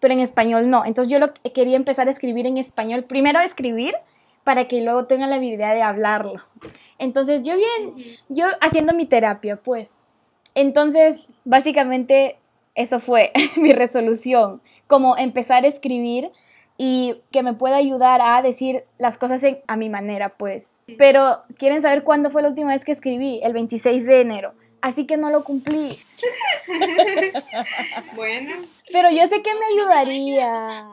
pero 0.00 0.14
en 0.14 0.20
español 0.20 0.70
no. 0.70 0.84
Entonces 0.84 1.12
yo 1.12 1.18
lo 1.18 1.32
quería 1.54 1.76
empezar 1.76 2.08
a 2.08 2.10
escribir 2.10 2.46
en 2.46 2.58
español, 2.58 3.04
primero 3.04 3.38
a 3.38 3.44
escribir 3.44 3.94
para 4.44 4.66
que 4.66 4.80
luego 4.80 5.06
tenga 5.06 5.26
la 5.26 5.36
habilidad 5.36 5.74
de 5.74 5.82
hablarlo. 5.82 6.42
Entonces 6.98 7.42
yo 7.42 7.54
bien, 7.56 8.16
yo 8.28 8.46
haciendo 8.60 8.94
mi 8.94 9.06
terapia, 9.06 9.56
pues. 9.56 9.90
Entonces, 10.54 11.16
básicamente 11.44 12.38
eso 12.74 12.98
fue 13.00 13.32
mi 13.56 13.72
resolución, 13.72 14.60
como 14.86 15.16
empezar 15.16 15.64
a 15.64 15.68
escribir 15.68 16.30
y 16.80 17.16
que 17.32 17.42
me 17.42 17.54
pueda 17.54 17.76
ayudar 17.76 18.20
a 18.22 18.40
decir 18.40 18.84
las 18.98 19.18
cosas 19.18 19.42
a 19.66 19.76
mi 19.76 19.88
manera, 19.90 20.30
pues. 20.30 20.72
Pero, 20.96 21.42
¿quieren 21.58 21.82
saber 21.82 22.04
cuándo 22.04 22.30
fue 22.30 22.42
la 22.42 22.48
última 22.48 22.72
vez 22.72 22.84
que 22.84 22.92
escribí? 22.92 23.40
El 23.42 23.52
26 23.52 24.06
de 24.06 24.20
enero 24.20 24.52
Así 24.80 25.06
que 25.06 25.16
no 25.16 25.30
lo 25.30 25.44
cumplí. 25.44 25.98
bueno. 28.14 28.66
Pero 28.92 29.10
yo 29.10 29.26
sé 29.28 29.42
que 29.42 29.54
me 29.54 29.66
ayudaría. 29.74 30.86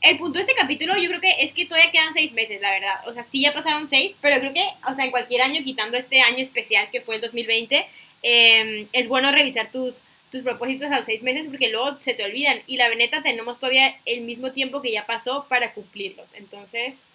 El 0.00 0.18
punto 0.18 0.38
de 0.38 0.44
este 0.44 0.54
capítulo 0.54 0.96
yo 0.96 1.08
creo 1.08 1.20
que 1.20 1.30
es 1.40 1.52
que 1.52 1.64
todavía 1.64 1.92
quedan 1.92 2.12
seis 2.12 2.32
meses, 2.32 2.60
la 2.60 2.72
verdad. 2.72 3.08
O 3.08 3.12
sea, 3.12 3.22
sí 3.22 3.40
ya 3.40 3.54
pasaron 3.54 3.88
seis, 3.88 4.16
pero 4.20 4.40
creo 4.40 4.52
que, 4.52 4.66
o 4.90 4.94
sea, 4.94 5.04
en 5.04 5.12
cualquier 5.12 5.42
año, 5.42 5.62
quitando 5.62 5.96
este 5.96 6.20
año 6.20 6.38
especial 6.38 6.90
que 6.90 7.00
fue 7.00 7.16
el 7.16 7.20
2020, 7.20 7.86
eh, 8.24 8.86
es 8.92 9.08
bueno 9.08 9.30
revisar 9.30 9.70
tus, 9.70 10.02
tus 10.32 10.42
propósitos 10.42 10.90
a 10.90 10.98
los 10.98 11.06
seis 11.06 11.22
meses 11.22 11.46
porque 11.46 11.68
luego 11.68 12.00
se 12.00 12.14
te 12.14 12.24
olvidan. 12.24 12.62
Y 12.66 12.76
la 12.78 12.88
veneta 12.88 13.22
tenemos 13.22 13.60
todavía 13.60 13.96
el 14.04 14.22
mismo 14.22 14.50
tiempo 14.50 14.82
que 14.82 14.90
ya 14.90 15.06
pasó 15.06 15.46
para 15.48 15.72
cumplirlos. 15.72 16.34
Entonces, 16.34 17.06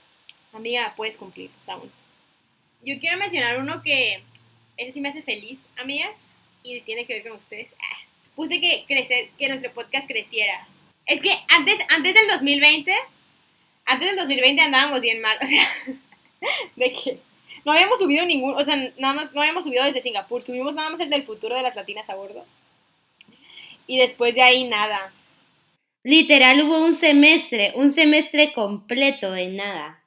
amiga, 0.54 0.94
puedes 0.96 1.18
cumplirlos 1.18 1.68
aún. 1.68 1.92
Yo 2.84 3.00
quiero 3.00 3.18
mencionar 3.18 3.60
uno 3.60 3.82
que 3.84 4.24
ese 4.78 4.92
sí 4.92 5.02
me 5.02 5.10
hace 5.10 5.22
feliz, 5.22 5.60
amigas, 5.78 6.20
y 6.64 6.80
tiene 6.82 7.06
que 7.06 7.16
ver 7.16 7.24
con 7.28 7.38
ustedes. 7.38 7.74
Ah, 7.80 7.98
puse 8.36 8.62
que 8.62 8.86
crecer, 8.88 9.30
que 9.38 9.50
nuestro 9.50 9.72
podcast 9.74 10.08
creciera. 10.08 10.68
Es 11.06 11.22
que 11.22 11.32
antes, 11.50 11.78
antes 11.90 12.14
del 12.14 12.28
2020, 12.28 12.94
antes 13.86 14.10
del 14.10 14.18
2020 14.18 14.62
andábamos 14.62 15.02
bien 15.02 15.22
mal, 15.22 15.38
o 15.44 15.48
sea, 15.48 15.68
de 16.76 16.94
que 16.94 17.20
no 17.66 17.72
habíamos 17.72 18.00
subido 18.00 18.26
ningún, 18.26 18.54
o 18.54 18.64
sea, 18.64 18.76
nada 18.98 19.14
más, 19.14 19.34
no 19.34 19.42
habíamos 19.42 19.66
subido 19.66 19.84
desde 19.84 20.02
Singapur, 20.02 20.44
subimos 20.44 20.76
nada 20.76 20.90
más 20.90 21.00
el 21.00 21.10
del 21.10 21.24
futuro 21.24 21.56
de 21.56 21.64
las 21.64 21.76
latinas 21.76 22.10
a 22.10 22.16
bordo. 22.16 22.46
Y 23.88 23.98
después 23.98 24.36
de 24.36 24.42
ahí 24.42 24.66
nada. 24.66 25.14
Literal 26.04 26.62
hubo 26.62 26.86
un 26.86 26.94
semestre, 26.94 27.72
un 27.76 27.90
semestre 27.90 28.54
completo 28.54 29.32
de 29.32 29.48
nada. 29.48 30.04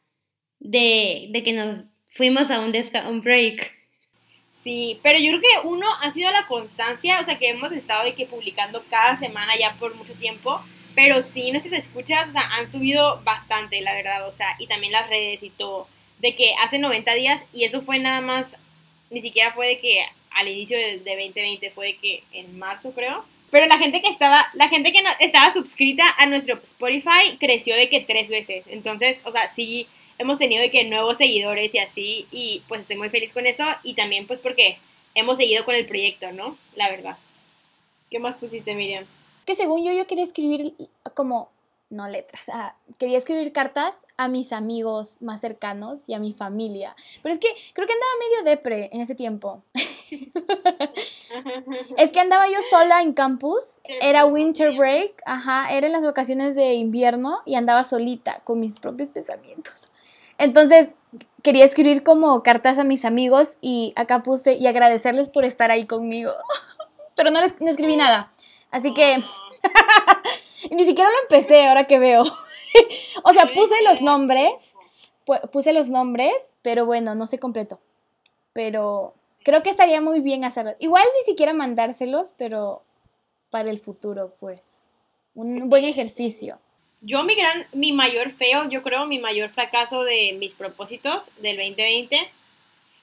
De, 0.59 1.29
de 1.31 1.43
que 1.43 1.55
nos 1.55 1.85
fuimos 2.07 2.51
a 2.51 2.61
un, 2.61 2.73
un 3.09 3.21
break. 3.23 3.80
Sí, 4.63 5.01
pero 5.03 5.19
yo 5.19 5.31
creo 5.31 5.41
que 5.41 5.69
uno 5.69 5.87
ha 6.03 6.13
sido 6.13 6.31
la 6.31 6.47
constancia, 6.47 7.19
o 7.21 7.25
sea, 7.25 7.39
que 7.39 7.49
hemos 7.49 7.73
estado 7.73 8.05
de 8.05 8.15
que 8.15 8.27
publicando 8.27 8.85
cada 8.91 9.17
semana 9.17 9.57
ya 9.59 9.75
por 9.75 9.95
mucho 9.95 10.13
tiempo, 10.15 10.61
pero 10.95 11.23
sí 11.23 11.51
nuestras 11.51 11.79
escuchas, 11.79 12.29
o 12.29 12.33
sea, 12.33 12.43
han 12.55 12.71
subido 12.71 13.23
bastante, 13.25 13.81
la 13.81 13.95
verdad, 13.95 14.29
o 14.29 14.33
sea, 14.33 14.57
y 14.59 14.67
también 14.67 14.93
las 14.93 15.09
redes 15.09 15.43
y 15.43 15.51
todo, 15.51 15.89
de 16.19 16.37
que 16.37 16.53
hace 16.63 16.79
90 16.79 17.15
días, 17.15 17.43
y 17.55 17.65
eso 17.65 17.81
fue 17.81 17.99
nada 17.99 18.21
más, 18.21 18.57
ni 19.09 19.23
siquiera 19.23 19.55
fue 19.55 19.67
de 19.67 19.79
que 19.79 20.05
al 20.31 20.49
inicio 20.49 20.77
de, 20.77 20.99
de 20.99 21.17
2020, 21.17 21.71
fue 21.71 21.87
de 21.87 21.97
que 21.97 22.25
en 22.33 22.59
marzo 22.59 22.93
creo, 22.93 23.25
pero 23.51 23.67
la 23.67 23.79
gente 23.79 24.03
que 24.03 24.11
estaba, 24.11 24.49
la 24.53 24.69
gente 24.69 24.93
que 24.93 25.03
no, 25.03 25.11
estaba 25.21 25.53
suscrita 25.55 26.05
a 26.19 26.27
nuestro 26.27 26.61
Spotify 26.63 27.37
creció 27.39 27.75
de 27.77 27.89
que 27.89 28.01
tres 28.01 28.29
veces, 28.29 28.67
entonces, 28.69 29.23
o 29.25 29.33
sea, 29.33 29.49
sí 29.49 29.89
hemos 30.21 30.39
tenido 30.39 30.63
que 30.71 30.85
nuevos 30.85 31.17
seguidores 31.17 31.75
y 31.75 31.79
así, 31.79 32.27
y 32.31 32.63
pues 32.69 32.83
estoy 32.83 32.99
muy 32.99 33.09
feliz 33.09 33.33
con 33.33 33.47
eso, 33.47 33.65
y 33.83 33.95
también 33.95 34.27
pues 34.27 34.39
porque 34.39 34.77
hemos 35.15 35.39
seguido 35.39 35.65
con 35.65 35.75
el 35.75 35.87
proyecto, 35.87 36.31
¿no? 36.31 36.59
La 36.77 36.91
verdad. 36.91 37.17
¿Qué 38.11 38.19
más 38.19 38.37
pusiste, 38.37 38.75
Miriam? 38.75 39.07
Que 39.47 39.55
según 39.55 39.83
yo, 39.83 39.93
yo 39.93 40.07
quería 40.07 40.25
escribir 40.25 40.75
como, 41.15 41.49
no 41.89 42.07
letras, 42.07 42.43
ah, 42.53 42.75
quería 42.99 43.17
escribir 43.17 43.51
cartas 43.53 43.95
a 44.19 44.29
mis 44.29 44.53
amigos 44.53 45.17
más 45.21 45.41
cercanos 45.41 46.01
y 46.07 46.13
a 46.13 46.19
mi 46.19 46.35
familia. 46.35 46.95
Pero 47.23 47.33
es 47.33 47.41
que 47.41 47.49
creo 47.73 47.87
que 47.87 47.95
andaba 47.95 48.13
medio 48.21 48.51
depre 48.51 48.91
en 48.93 49.01
ese 49.01 49.15
tiempo. 49.15 49.63
es 51.97 52.13
que 52.13 52.21
andaba 52.21 52.47
yo 52.51 52.59
sola 52.69 53.01
en 53.01 53.15
campus, 53.15 53.79
era 53.85 54.27
winter 54.27 54.77
break, 54.77 55.23
ajá, 55.25 55.73
era 55.73 55.87
en 55.87 55.95
las 55.95 56.05
vacaciones 56.05 56.55
de 56.55 56.75
invierno 56.75 57.39
y 57.47 57.55
andaba 57.55 57.85
solita 57.85 58.43
con 58.45 58.61
mis 58.61 58.79
propios 58.79 59.09
pensamientos. 59.09 59.89
Entonces 60.41 60.89
quería 61.43 61.67
escribir 61.67 62.03
como 62.03 62.43
cartas 62.43 62.79
a 62.79 62.85
mis 62.85 63.05
amigos 63.05 63.59
y 63.61 63.93
acá 63.95 64.23
puse 64.23 64.55
y 64.55 64.67
agradecerles 64.67 65.29
por 65.29 65.45
estar 65.45 65.71
ahí 65.71 65.87
conmigo. 65.87 66.33
Pero 67.15 67.31
no 67.31 67.43
les 67.43 67.61
no 67.61 67.69
escribí 67.69 67.95
nada. 67.95 68.33
Así 68.71 68.95
que 68.95 69.19
ni 70.71 70.87
siquiera 70.87 71.11
lo 71.11 71.37
empecé 71.37 71.67
ahora 71.67 71.85
que 71.85 71.99
veo. 71.99 72.23
o 73.23 73.33
sea, 73.35 73.47
puse 73.55 73.75
los 73.83 74.01
nombres, 74.01 74.53
puse 75.53 75.75
los 75.75 75.89
nombres, 75.91 76.33
pero 76.63 76.87
bueno, 76.87 77.15
no 77.15 77.27
se 77.27 77.39
completó. 77.39 77.79
Pero 78.55 79.15
creo 79.45 79.63
que 79.63 79.71
estaría 79.71 80.01
muy 80.01 80.21
bien 80.21 80.45
hacerlo. 80.45 80.73
Igual 80.79 81.05
ni 81.19 81.25
siquiera 81.25 81.53
mandárselos, 81.53 82.33
pero 82.39 82.83
para 83.51 83.71
el 83.71 83.81
futuro, 83.81 84.35
pues. 84.41 84.63
Un 85.35 85.69
buen 85.69 85.85
ejercicio. 85.85 86.59
Yo 87.03 87.25
mi 87.25 87.35
gran, 87.35 87.67
mi 87.73 87.93
mayor 87.93 88.33
feo, 88.33 88.69
yo 88.69 88.83
creo, 88.83 89.07
mi 89.07 89.19
mayor 89.19 89.49
fracaso 89.49 90.05
de 90.05 90.35
mis 90.39 90.53
propósitos 90.53 91.31
del 91.39 91.57
2020, 91.57 92.31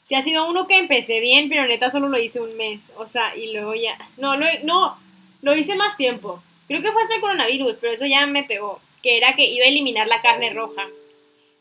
si 0.04 0.16
ha 0.16 0.22
sido 0.22 0.48
uno 0.48 0.68
que 0.68 0.78
empecé 0.78 1.20
bien, 1.20 1.50
pero 1.50 1.66
neta 1.66 1.90
solo 1.90 2.08
lo 2.08 2.20
hice 2.20 2.40
un 2.40 2.56
mes, 2.58 2.92
o 2.96 3.08
sea, 3.08 3.36
y 3.36 3.52
luego 3.52 3.74
ya, 3.74 3.98
no, 4.18 4.38
no, 4.38 4.46
no, 4.64 5.00
lo 5.42 5.56
hice 5.56 5.76
más 5.76 5.98
tiempo. 5.98 6.44
Creo 6.68 6.82
que 6.84 6.92
fue 6.92 7.02
hasta 7.02 7.16
el 7.16 7.22
coronavirus, 7.22 7.78
pero 7.78 7.94
eso 7.94 8.06
ya 8.06 8.26
me 8.28 8.44
pegó, 8.44 8.80
que 9.02 9.18
era 9.18 9.36
que 9.36 9.46
iba 9.46 9.66
a 9.66 9.70
eliminar 9.70 10.08
la 10.08 10.22
carne 10.22 10.54
roja. 10.54 10.88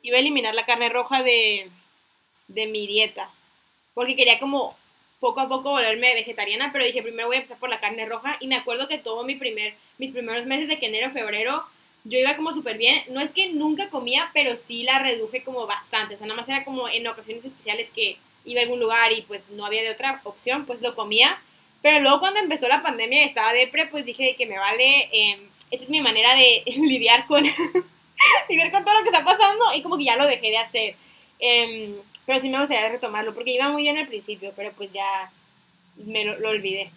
Iba 0.03 0.19
a 0.19 0.21
eliminar 0.21 0.55
la 0.55 0.67
carne 0.67 0.91
roja 0.91 1.23
de, 1.23 1.71
de 2.49 2.67
mi 2.67 2.87
dieta, 2.87 3.31
porque 3.95 4.15
quería 4.15 4.39
como 4.39 4.77
poco 5.21 5.41
a 5.41 5.49
poco 5.49 5.71
volverme 5.71 6.13
vegetariana, 6.13 6.71
pero 6.71 6.85
dije, 6.85 7.03
primero 7.03 7.29
voy 7.29 7.37
a 7.37 7.39
empezar 7.39 7.59
por 7.59 7.71
la 7.71 7.81
carne 7.81 8.05
roja, 8.05 8.37
y 8.41 8.47
me 8.47 8.57
acuerdo 8.57 8.89
que 8.89 8.99
todo 8.99 9.25
mi 9.25 9.37
primer, 9.37 9.75
mis 9.97 10.13
primeros 10.13 10.45
meses 10.45 10.69
de 10.69 10.79
enero, 10.87 11.11
febrero, 11.11 11.65
yo 12.09 12.19
iba 12.19 12.37
como 12.37 12.53
súper 12.53 12.79
bien. 12.79 13.03
No 13.09 13.21
es 13.21 13.33
que 13.33 13.51
nunca 13.51 13.91
comía, 13.91 14.31
pero 14.33 14.57
sí 14.57 14.83
la 14.83 14.99
reduje 14.99 15.43
como 15.43 15.67
bastante. 15.67 16.15
O 16.15 16.19
sea, 16.19 16.27
nada 16.27 16.41
más 16.41 16.49
era 16.49 16.65
como 16.65 16.89
en 16.89 17.07
ocasiones 17.07 17.45
especiales 17.45 17.89
que 17.95 18.17
iba 18.45 18.61
a 18.61 18.65
algún 18.65 18.81
lugar 18.81 19.13
y 19.13 19.23
pues 19.23 19.51
no 19.51 19.67
había 19.67 19.83
de 19.83 19.91
otra 19.91 20.21
opción, 20.25 20.67
pues 20.67 20.81
lo 20.81 20.95
comía. 20.95 21.39
Pero 21.83 22.01
luego 22.01 22.21
cuando 22.21 22.41
empezó 22.41 22.69
la 22.69 22.83
pandemia 22.83 23.23
y 23.23 23.29
estaba 23.29 23.53
depre, 23.53 23.87
pues 23.87 24.05
dije 24.05 24.37
que 24.37 24.47
me 24.47 24.59
vale, 24.59 25.09
eh, 25.13 25.37
esa 25.71 25.85
es 25.85 25.91
mi 25.91 26.01
manera 26.01 26.35
de 26.35 26.63
lidiar 26.67 27.27
con, 27.27 27.45
lidiar 28.49 28.71
con 28.71 28.85
todo 28.85 28.95
lo 28.95 29.03
que 29.03 29.11
está 29.11 29.25
pasando 29.25 29.65
y 29.75 29.83
como 29.83 29.99
que 29.99 30.05
ya 30.05 30.17
lo 30.17 30.27
dejé 30.27 30.51
de 30.51 30.59
hacer. 30.59 30.97
Eh, 31.41 31.95
pero 32.25 32.41
sí 32.41 32.49
me 32.49 32.59
gustaría 32.59 32.89
retomarlo 32.89 33.35
porque 33.35 33.53
iba 33.53 33.69
muy 33.69 33.83
bien 33.83 33.99
al 33.99 34.09
principio, 34.09 34.53
pero 34.57 34.73
pues 34.73 34.93
ya 34.93 35.31
me 35.97 36.25
lo, 36.25 36.39
lo 36.39 36.51
olvidé. 36.51 36.91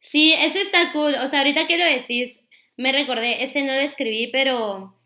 Sí, 0.00 0.32
eso 0.32 0.58
está 0.58 0.92
cool. 0.92 1.14
O 1.16 1.28
sea, 1.28 1.40
ahorita 1.40 1.66
que 1.66 1.76
lo 1.76 1.84
decís, 1.84 2.44
me 2.78 2.92
recordé, 2.92 3.42
ese 3.42 3.62
no 3.62 3.74
lo 3.74 3.80
escribí, 3.80 4.28
pero 4.28 4.96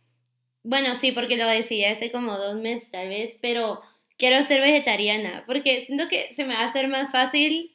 bueno, 0.62 0.94
sí, 0.94 1.10
porque 1.10 1.36
lo 1.36 1.48
decía 1.48 1.90
hace 1.90 2.12
como 2.12 2.36
dos 2.36 2.56
meses 2.56 2.90
tal 2.90 3.08
vez, 3.08 3.38
pero 3.40 3.80
quiero 4.18 4.44
ser 4.44 4.60
vegetariana, 4.60 5.42
porque 5.46 5.80
siento 5.80 6.06
que 6.08 6.32
se 6.34 6.44
me 6.44 6.54
va 6.54 6.60
a 6.60 6.66
hacer 6.66 6.86
más 6.88 7.10
fácil 7.10 7.74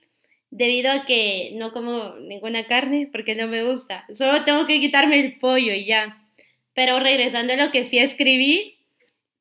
debido 0.51 0.91
a 0.91 1.05
que 1.05 1.51
no 1.55 1.73
como 1.73 2.15
ninguna 2.19 2.63
carne, 2.65 3.09
porque 3.11 3.35
no 3.35 3.47
me 3.47 3.63
gusta. 3.63 4.05
Solo 4.13 4.45
tengo 4.45 4.67
que 4.67 4.79
quitarme 4.79 5.19
el 5.19 5.37
pollo 5.39 5.73
y 5.73 5.85
ya. 5.85 6.23
Pero 6.73 6.99
regresando 6.99 7.53
a 7.53 7.57
lo 7.57 7.71
que 7.71 7.83
sí 7.83 7.97
escribí, 7.97 8.77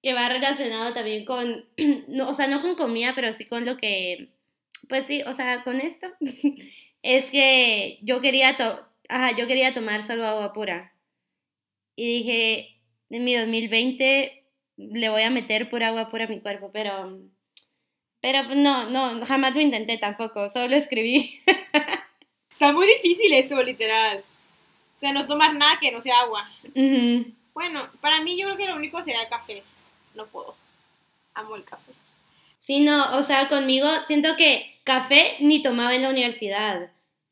que 0.02 0.14
va 0.14 0.28
relacionado 0.30 0.94
también 0.94 1.26
con, 1.26 1.66
no, 2.08 2.30
o 2.30 2.32
sea, 2.32 2.46
no 2.46 2.62
con 2.62 2.76
comida, 2.76 3.12
pero 3.14 3.32
sí 3.34 3.44
con 3.44 3.66
lo 3.66 3.76
que, 3.76 4.30
pues 4.88 5.04
sí, 5.04 5.22
o 5.26 5.34
sea, 5.34 5.62
con 5.64 5.80
esto, 5.80 6.08
es 7.02 7.30
que 7.30 7.98
yo 8.00 8.22
quería 8.22 8.56
ajá, 9.08 9.36
yo 9.36 9.46
quería 9.46 9.74
tomar 9.74 10.02
solo 10.02 10.26
agua 10.26 10.52
pura. 10.52 10.94
Y 11.96 12.18
dije, 12.18 12.82
en 13.10 13.24
mi 13.24 13.34
2020 13.34 14.44
le 14.76 15.08
voy 15.08 15.22
a 15.22 15.30
meter 15.30 15.70
pura 15.70 15.88
agua 15.88 16.10
pura 16.10 16.24
a 16.24 16.28
mi 16.28 16.40
cuerpo, 16.40 16.70
pero, 16.72 17.18
pero 18.20 18.42
no, 18.54 18.90
no, 18.90 19.24
jamás 19.24 19.54
lo 19.54 19.60
intenté 19.60 19.98
tampoco, 19.98 20.50
solo 20.50 20.68
lo 20.68 20.76
escribí. 20.76 21.40
Está 22.52 22.72
muy 22.72 22.86
difícil 22.86 23.32
eso, 23.32 23.62
literal. 23.62 24.24
O 24.96 24.98
sea, 24.98 25.12
no 25.12 25.26
tomar 25.26 25.54
nada 25.54 25.78
que 25.78 25.92
no 25.92 26.00
sea 26.00 26.20
agua. 26.20 26.50
Bueno, 27.52 27.88
para 28.00 28.22
mí 28.22 28.38
yo 28.38 28.46
creo 28.46 28.56
que 28.56 28.66
lo 28.66 28.76
único 28.76 29.02
sería 29.02 29.22
el 29.22 29.28
café. 29.28 29.62
No 30.14 30.26
puedo. 30.26 30.56
Amo 31.34 31.56
el 31.56 31.64
café. 31.64 31.92
Sí, 32.58 32.80
no, 32.80 33.16
o 33.16 33.22
sea, 33.22 33.48
conmigo 33.48 33.86
siento 34.06 34.36
que 34.36 34.80
café 34.84 35.36
ni 35.40 35.62
tomaba 35.62 35.94
en 35.94 36.02
la 36.02 36.10
universidad. 36.10 36.90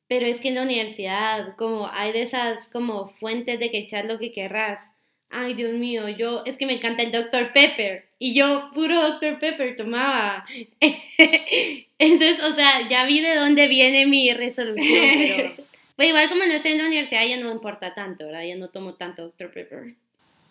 Pero 0.09 0.27
es 0.27 0.41
que 0.41 0.49
en 0.49 0.57
la 0.57 0.63
universidad, 0.63 1.57
como 1.57 1.89
hay 1.93 2.13
de 2.13 2.23
esas 2.23 2.69
como 2.69 3.09
fuentes 3.09 3.59
de 3.59 3.71
que 3.71 3.79
echar 3.79 4.05
lo 4.05 4.19
que 4.19 4.33
querrás. 4.33 4.93
Ay, 5.31 5.55
Dios 5.55 5.73
mío, 5.73 6.09
yo, 6.09 6.43
es 6.47 6.57
que 6.57 6.67
me 6.67 6.75
encanta 6.75 7.03
el 7.03 7.11
Dr. 7.11 7.53
Pepper. 7.53 8.07
Y 8.19 8.35
yo 8.35 8.71
puro 8.75 9.01
Dr. 9.01 9.39
Pepper 9.39 9.75
tomaba. 9.77 10.47
Entonces, 11.99 12.45
o 12.45 12.53
sea, 12.53 12.89
ya 12.89 13.07
vi 13.07 13.21
de 13.21 13.35
dónde 13.35 13.67
viene 13.67 14.07
mi 14.07 14.33
resolución, 14.33 15.05
pero... 15.19 15.53
Pues 15.97 16.09
igual 16.09 16.29
como 16.29 16.45
no 16.45 16.53
estoy 16.53 16.73
en 16.73 16.79
la 16.79 16.87
universidad 16.87 17.25
ya 17.25 17.37
no 17.37 17.53
importa 17.53 17.95
tanto, 17.95 18.27
¿verdad? 18.27 18.43
Ya 18.43 18.57
no 18.57 18.69
tomo 18.69 18.95
tanto 18.95 19.23
Dr. 19.23 19.53
Pepper. 19.53 19.95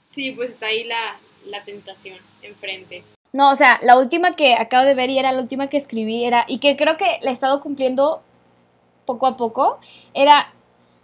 Sí, 0.07 0.31
pues 0.31 0.51
está 0.51 0.67
ahí 0.67 0.85
la, 0.85 1.17
la 1.45 1.63
tentación 1.65 2.17
enfrente. 2.41 3.03
No, 3.33 3.51
o 3.51 3.55
sea, 3.55 3.79
la 3.81 3.97
última 3.97 4.35
que 4.35 4.53
acabo 4.55 4.85
de 4.85 4.93
ver 4.93 5.09
y 5.09 5.17
era 5.17 5.31
la 5.31 5.41
última 5.41 5.69
que 5.69 5.77
escribí 5.77 6.23
era, 6.23 6.45
y 6.47 6.59
que 6.59 6.77
creo 6.77 6.97
que 6.97 7.17
la 7.21 7.31
he 7.31 7.33
estado 7.33 7.61
cumpliendo 7.61 8.23
poco 9.05 9.27
a 9.27 9.37
poco, 9.37 9.79
era 10.13 10.53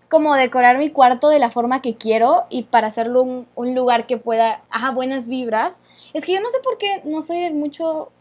como 0.09 0.33
decorar 0.35 0.77
mi 0.77 0.89
cuarto 0.89 1.29
de 1.29 1.39
la 1.39 1.51
forma 1.51 1.81
que 1.81 1.95
quiero 1.95 2.45
y 2.49 2.63
para 2.63 2.87
hacerlo 2.87 3.21
un, 3.21 3.75
lugar 3.75 4.07
que 4.07 4.17
pueda, 4.17 4.63
ajá, 4.69 4.91
buenas 4.91 5.27
vibras. 5.27 5.75
Es 6.13 6.25
que 6.25 6.33
yo 6.33 6.41
no 6.41 6.49
sé 6.49 6.57
por 6.63 6.77
qué 6.77 7.01
no 7.05 7.21
soy 7.21 7.41
de 7.41 7.51
mucho 7.51 8.11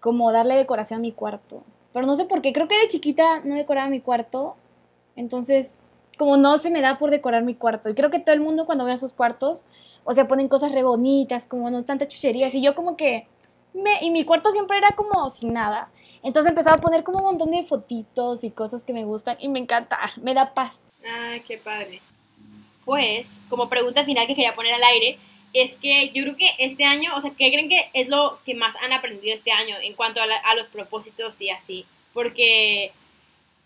como 0.00 0.30
darle 0.32 0.54
decoración 0.54 0.98
a 0.98 1.02
mi 1.02 1.12
cuarto. 1.12 1.62
Pero 1.92 2.06
no 2.06 2.14
sé 2.14 2.24
por 2.24 2.40
qué, 2.40 2.52
creo 2.52 2.68
que 2.68 2.78
de 2.78 2.88
chiquita 2.88 3.40
no 3.40 3.56
decoraba 3.56 3.88
mi 3.88 4.00
cuarto. 4.00 4.56
Entonces, 5.16 5.76
como 6.18 6.36
no 6.36 6.58
se 6.58 6.70
me 6.70 6.80
da 6.80 6.98
por 6.98 7.10
decorar 7.10 7.42
mi 7.42 7.54
cuarto. 7.54 7.88
Y 7.88 7.94
creo 7.94 8.10
que 8.10 8.20
todo 8.20 8.34
el 8.34 8.40
mundo 8.40 8.66
cuando 8.66 8.84
ve 8.84 8.92
a 8.92 8.96
sus 8.96 9.12
cuartos, 9.12 9.62
o 10.04 10.14
sea, 10.14 10.28
ponen 10.28 10.48
cosas 10.48 10.72
re 10.72 10.82
bonitas, 10.84 11.46
como 11.46 11.70
no 11.70 11.84
tantas 11.84 12.08
chucherías. 12.08 12.54
Y 12.54 12.62
yo 12.62 12.74
como 12.74 12.96
que, 12.96 13.26
me, 13.72 14.04
y 14.04 14.10
mi 14.10 14.24
cuarto 14.24 14.52
siempre 14.52 14.78
era 14.78 14.92
como 14.92 15.30
sin 15.30 15.52
nada. 15.52 15.88
Entonces 16.24 16.50
empezaba 16.50 16.76
a 16.76 16.80
poner 16.80 17.04
como 17.04 17.18
un 17.18 17.24
montón 17.26 17.50
de 17.50 17.64
fotitos 17.64 18.42
y 18.42 18.50
cosas 18.50 18.82
que 18.82 18.94
me 18.94 19.04
gustan 19.04 19.36
y 19.40 19.48
me 19.48 19.58
encanta, 19.58 19.98
me 20.22 20.34
da 20.34 20.52
paz. 20.54 20.74
Ah, 21.06 21.36
qué 21.46 21.58
padre. 21.58 22.00
Pues, 22.84 23.38
como 23.48 23.68
pregunta 23.68 24.04
final 24.04 24.26
que 24.26 24.34
quería 24.34 24.54
poner 24.54 24.74
al 24.74 24.82
aire, 24.82 25.18
es 25.52 25.78
que 25.78 26.08
yo 26.08 26.24
creo 26.24 26.36
que 26.36 26.48
este 26.58 26.84
año, 26.84 27.14
o 27.14 27.20
sea, 27.20 27.30
¿qué 27.30 27.50
creen 27.52 27.68
que 27.68 27.90
es 27.92 28.08
lo 28.08 28.38
que 28.44 28.54
más 28.54 28.74
han 28.82 28.92
aprendido 28.92 29.34
este 29.34 29.52
año 29.52 29.76
en 29.80 29.94
cuanto 29.94 30.20
a, 30.20 30.24
a 30.24 30.54
los 30.54 30.68
propósitos 30.68 31.40
y 31.40 31.50
así? 31.50 31.84
Porque, 32.14 32.92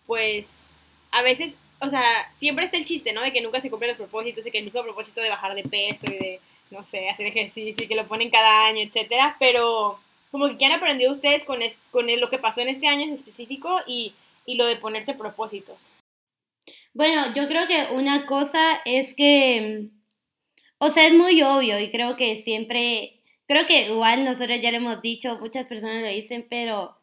pues, 0.07 0.71
a 1.13 1.23
veces, 1.23 1.57
o 1.81 1.89
sea, 1.89 2.03
siempre 2.33 2.65
está 2.65 2.77
el 2.77 2.85
chiste, 2.85 3.13
¿no? 3.13 3.23
De 3.23 3.33
que 3.33 3.41
nunca 3.41 3.61
se 3.61 3.71
cumplen 3.71 3.91
los 3.91 3.99
propósitos 3.99 4.45
y 4.45 4.51
que 4.51 4.59
el 4.59 4.65
mismo 4.65 4.83
propósito 4.83 5.21
de 5.21 5.31
bajar 5.31 5.55
de 5.55 5.63
peso 5.63 6.07
y 6.07 6.19
de, 6.19 6.41
no 6.71 6.85
sé, 6.85 7.09
hacer 7.09 7.27
ejercicio 7.27 7.85
y 7.85 7.89
que 7.89 7.95
lo 7.95 8.07
ponen 8.07 8.31
cada 8.31 8.67
año, 8.67 8.81
etcétera, 8.81 9.37
pero 9.39 9.99
como 10.31 10.49
que 10.49 10.59
¿qué 10.59 10.67
han 10.67 10.73
aprendido 10.73 11.13
ustedes 11.13 11.45
con, 11.45 11.61
con 11.91 12.07
lo 12.21 12.31
que 12.31 12.39
pasó 12.39 12.61
en 12.61 12.69
este 12.69 12.87
año 12.87 13.03
en 13.03 13.13
específico 13.13 13.81
y, 13.87 14.15
y 14.47 14.57
lo 14.57 14.67
de 14.67 14.77
ponerte 14.77 15.15
propósitos? 15.15 15.91
Bueno, 16.95 17.35
yo 17.35 17.47
creo 17.49 17.67
que 17.67 17.95
una 17.95 18.27
cosa 18.27 18.81
es 18.85 19.15
que, 19.15 19.89
o 20.79 20.91
sea, 20.91 21.07
es 21.07 21.15
muy 21.15 21.43
obvio 21.43 21.79
y 21.79 21.91
creo 21.91 22.17
que 22.17 22.37
siempre, 22.37 23.21
creo 23.47 23.67
que 23.67 23.87
igual 23.87 24.25
nosotros 24.25 24.61
ya 24.61 24.71
le 24.71 24.79
hemos 24.79 25.01
dicho, 25.01 25.39
muchas 25.39 25.67
personas 25.67 26.03
lo 26.03 26.09
dicen, 26.09 26.47
pero 26.49 26.99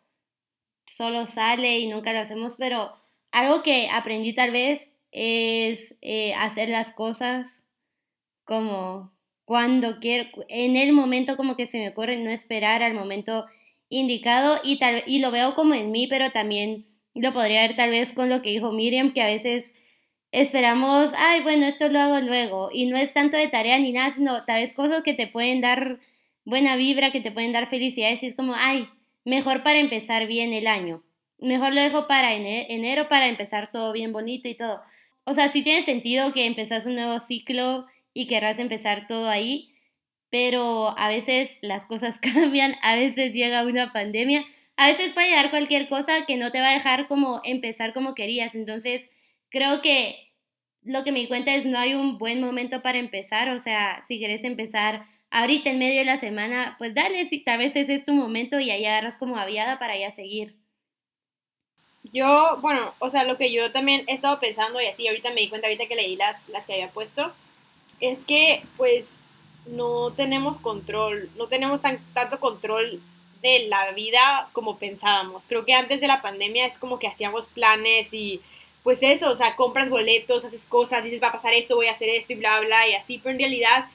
solo 0.85 1.25
sale 1.25 1.79
y 1.79 1.87
nunca 1.87 2.13
lo 2.13 2.19
hacemos, 2.19 2.55
pero 2.57 2.93
algo 3.31 3.63
que 3.63 3.89
aprendí 3.91 4.33
tal 4.33 4.51
vez 4.51 4.91
es 5.11 5.95
eh, 6.01 6.33
hacer 6.35 6.69
las 6.69 6.91
cosas 6.91 7.61
como 8.43 9.14
cuando 9.45 9.99
quiero, 9.99 10.29
en 10.49 10.75
el 10.75 10.91
momento 10.91 11.37
como 11.37 11.55
que 11.55 11.67
se 11.67 11.77
me 11.77 11.89
ocurre, 11.89 12.17
no 12.17 12.31
esperar 12.31 12.83
al 12.83 12.95
momento 12.95 13.45
indicado 13.89 14.59
y, 14.63 14.79
tal, 14.79 15.03
y 15.05 15.19
lo 15.19 15.31
veo 15.31 15.55
como 15.55 15.75
en 15.75 15.91
mí, 15.91 16.07
pero 16.07 16.31
también 16.31 16.87
lo 17.13 17.31
podría 17.31 17.61
ver 17.61 17.75
tal 17.75 17.91
vez 17.91 18.13
con 18.13 18.29
lo 18.29 18.41
que 18.41 18.49
dijo 18.49 18.71
Miriam, 18.71 19.13
que 19.13 19.21
a 19.21 19.27
veces 19.27 19.75
esperamos, 20.31 21.11
ay, 21.17 21.41
bueno, 21.41 21.65
esto 21.67 21.87
lo 21.87 21.99
hago 21.99 22.19
luego, 22.19 22.69
y 22.73 22.87
no 22.87 22.97
es 22.97 23.13
tanto 23.13 23.37
de 23.37 23.47
tarea 23.47 23.79
ni 23.79 23.91
nada, 23.91 24.11
sino 24.11 24.43
tal 24.45 24.61
vez 24.61 24.73
cosas 24.73 25.03
que 25.03 25.13
te 25.13 25.27
pueden 25.27 25.61
dar 25.61 25.99
buena 26.43 26.75
vibra, 26.75 27.11
que 27.11 27.21
te 27.21 27.31
pueden 27.31 27.53
dar 27.53 27.69
felicidad, 27.69 28.09
y 28.19 28.25
es 28.25 28.35
como, 28.35 28.53
ay, 28.55 28.89
mejor 29.23 29.63
para 29.63 29.79
empezar 29.79 30.27
bien 30.27 30.53
el 30.53 30.67
año, 30.67 31.03
mejor 31.37 31.73
lo 31.73 31.81
dejo 31.81 32.07
para 32.07 32.33
enero 32.33 33.07
para 33.07 33.27
empezar 33.27 33.71
todo 33.71 33.93
bien 33.93 34.11
bonito 34.11 34.47
y 34.49 34.55
todo. 34.55 34.81
O 35.23 35.33
sea, 35.33 35.49
sí 35.49 35.63
tiene 35.63 35.83
sentido 35.83 36.33
que 36.33 36.45
empezás 36.45 36.85
un 36.85 36.95
nuevo 36.95 37.19
ciclo 37.19 37.85
y 38.15 38.27
querrás 38.27 38.57
empezar 38.57 39.07
todo 39.07 39.29
ahí, 39.29 39.75
pero 40.31 40.97
a 40.97 41.09
veces 41.09 41.59
las 41.61 41.85
cosas 41.85 42.17
cambian, 42.33 42.75
a 42.81 42.95
veces 42.95 43.33
llega 43.33 43.63
una 43.63 43.93
pandemia, 43.93 44.43
a 44.77 44.87
veces 44.87 45.13
puede 45.13 45.29
llegar 45.29 45.51
cualquier 45.51 45.87
cosa 45.87 46.25
que 46.25 46.37
no 46.37 46.51
te 46.51 46.61
va 46.61 46.69
a 46.69 46.73
dejar 46.73 47.07
como 47.07 47.41
empezar 47.43 47.93
como 47.93 48.15
querías. 48.15 48.55
Entonces, 48.55 49.11
creo 49.49 49.81
que 49.81 50.33
lo 50.81 51.03
que 51.03 51.11
me 51.11 51.19
di 51.19 51.27
cuenta 51.27 51.53
es 51.53 51.65
no 51.65 51.77
hay 51.77 51.93
un 51.93 52.17
buen 52.17 52.41
momento 52.41 52.81
para 52.81 52.97
empezar, 52.97 53.49
o 53.49 53.59
sea, 53.59 54.01
si 54.07 54.17
quieres 54.17 54.43
empezar 54.43 55.05
ahorita 55.29 55.69
en 55.69 55.79
medio 55.79 55.99
de 55.99 56.05
la 56.05 56.17
semana, 56.17 56.75
pues 56.77 56.93
dale, 56.93 57.25
si 57.25 57.43
tal 57.43 57.57
vez 57.57 57.75
es 57.75 58.05
tu 58.05 58.13
momento 58.13 58.59
y 58.59 58.71
ahí 58.71 58.85
agarras 58.85 59.17
como 59.17 59.37
aviada 59.37 59.77
para 59.77 59.97
ya 59.97 60.11
seguir. 60.11 60.55
Yo, 62.13 62.59
bueno, 62.61 62.93
o 62.99 63.09
sea, 63.09 63.25
lo 63.25 63.35
que 63.35 63.51
yo 63.51 63.71
también 63.71 64.05
he 64.07 64.13
estado 64.13 64.39
pensando 64.39 64.79
y 64.79 64.85
así, 64.85 65.07
ahorita 65.07 65.31
me 65.31 65.41
di 65.41 65.49
cuenta, 65.49 65.67
ahorita 65.67 65.87
que 65.87 65.95
leí 65.95 66.15
las, 66.15 66.47
las 66.49 66.65
que 66.65 66.73
había 66.73 66.91
puesto, 66.91 67.33
es 67.99 68.25
que 68.25 68.63
pues 68.77 69.17
no 69.65 70.11
tenemos 70.11 70.59
control, 70.59 71.29
no 71.37 71.47
tenemos 71.47 71.81
tan, 71.81 71.99
tanto 72.13 72.39
control 72.39 73.01
de 73.41 73.67
la 73.67 73.91
vida 73.91 74.47
como 74.53 74.77
pensábamos. 74.77 75.45
Creo 75.47 75.65
que 75.65 75.73
antes 75.73 76.01
de 76.01 76.07
la 76.07 76.21
pandemia 76.21 76.65
es 76.65 76.77
como 76.77 76.99
que 76.99 77.07
hacíamos 77.07 77.47
planes 77.47 78.13
y 78.13 78.41
pues 78.83 79.01
eso, 79.01 79.31
o 79.31 79.35
sea, 79.35 79.55
compras 79.55 79.89
boletos, 79.89 80.45
haces 80.45 80.65
cosas, 80.65 81.03
dices 81.03 81.21
va 81.21 81.29
a 81.29 81.33
pasar 81.33 81.53
esto, 81.53 81.75
voy 81.75 81.87
a 81.87 81.93
hacer 81.93 82.09
esto 82.09 82.33
y 82.33 82.35
bla, 82.35 82.59
bla, 82.59 82.87
y 82.87 82.93
así, 82.93 83.17
pero 83.17 83.33
en 83.33 83.39
realidad 83.39 83.85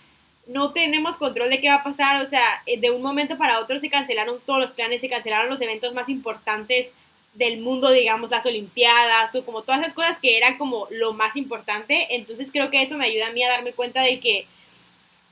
no 0.48 0.72
tenemos 0.72 1.16
control 1.16 1.48
de 1.48 1.60
qué 1.60 1.68
va 1.68 1.76
a 1.76 1.84
pasar, 1.84 2.20
o 2.20 2.26
sea, 2.26 2.62
eh, 2.66 2.80
de 2.80 2.90
un 2.90 3.00
momento 3.00 3.38
para 3.38 3.60
otro 3.60 3.78
se 3.78 3.88
cancelaron 3.88 4.40
todos 4.44 4.58
los 4.58 4.72
planes, 4.72 5.00
se 5.00 5.08
cancelaron 5.08 5.48
los 5.48 5.60
eventos 5.60 5.94
más 5.94 6.08
importantes 6.08 6.94
del 7.34 7.60
mundo, 7.60 7.90
digamos, 7.90 8.30
las 8.30 8.46
Olimpiadas 8.46 9.34
o 9.34 9.44
como 9.44 9.62
todas 9.62 9.80
esas 9.80 9.94
cosas 9.94 10.18
que 10.18 10.36
eran 10.36 10.58
como 10.58 10.88
lo 10.90 11.12
más 11.12 11.36
importante. 11.36 12.14
Entonces 12.14 12.50
creo 12.52 12.70
que 12.70 12.82
eso 12.82 12.98
me 12.98 13.06
ayuda 13.06 13.28
a 13.28 13.32
mí 13.32 13.42
a 13.42 13.48
darme 13.48 13.72
cuenta 13.72 14.02
de 14.02 14.18
que, 14.20 14.46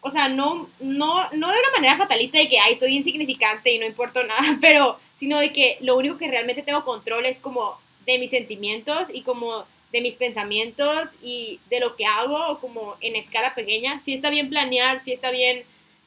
o 0.01 0.11
sea, 0.11 0.29
no, 0.29 0.69
no, 0.81 1.31
no 1.33 1.53
de 1.53 1.59
una 1.59 1.71
manera 1.75 1.97
fatalista 1.97 2.39
de 2.39 2.49
que, 2.49 2.59
ay, 2.59 2.77
soy 2.77 2.97
insignificante 2.97 3.73
y 3.73 3.79
no 3.79 3.87
importa 3.87 4.23
nada, 4.23 4.59
pero 4.61 4.99
sino 5.15 5.39
de 5.39 5.53
que 5.53 5.79
lo 5.81 5.97
único 5.97 6.17
que 6.17 6.29
realmente 6.29 6.63
tengo 6.63 6.85
control 6.85 7.27
es 7.27 7.41
como 7.41 7.79
de 8.07 8.19
mis 8.19 8.31
sentimientos 8.31 9.09
y 9.13 9.23
como 9.23 9.65
de 9.93 10.01
mis 10.01 10.17
pensamientos 10.17 11.11
y 11.23 11.61
de 11.71 11.81
lo 11.81 11.97
que 11.97 12.07
hago 12.07 12.59
como 12.61 12.97
en 13.01 13.17
escala 13.17 13.55
pequeña. 13.55 14.01
Sí 14.01 14.13
está 14.13 14.31
bien 14.31 14.49
planear, 14.49 15.01
sí 15.01 15.13
está 15.13 15.31
bien 15.31 15.65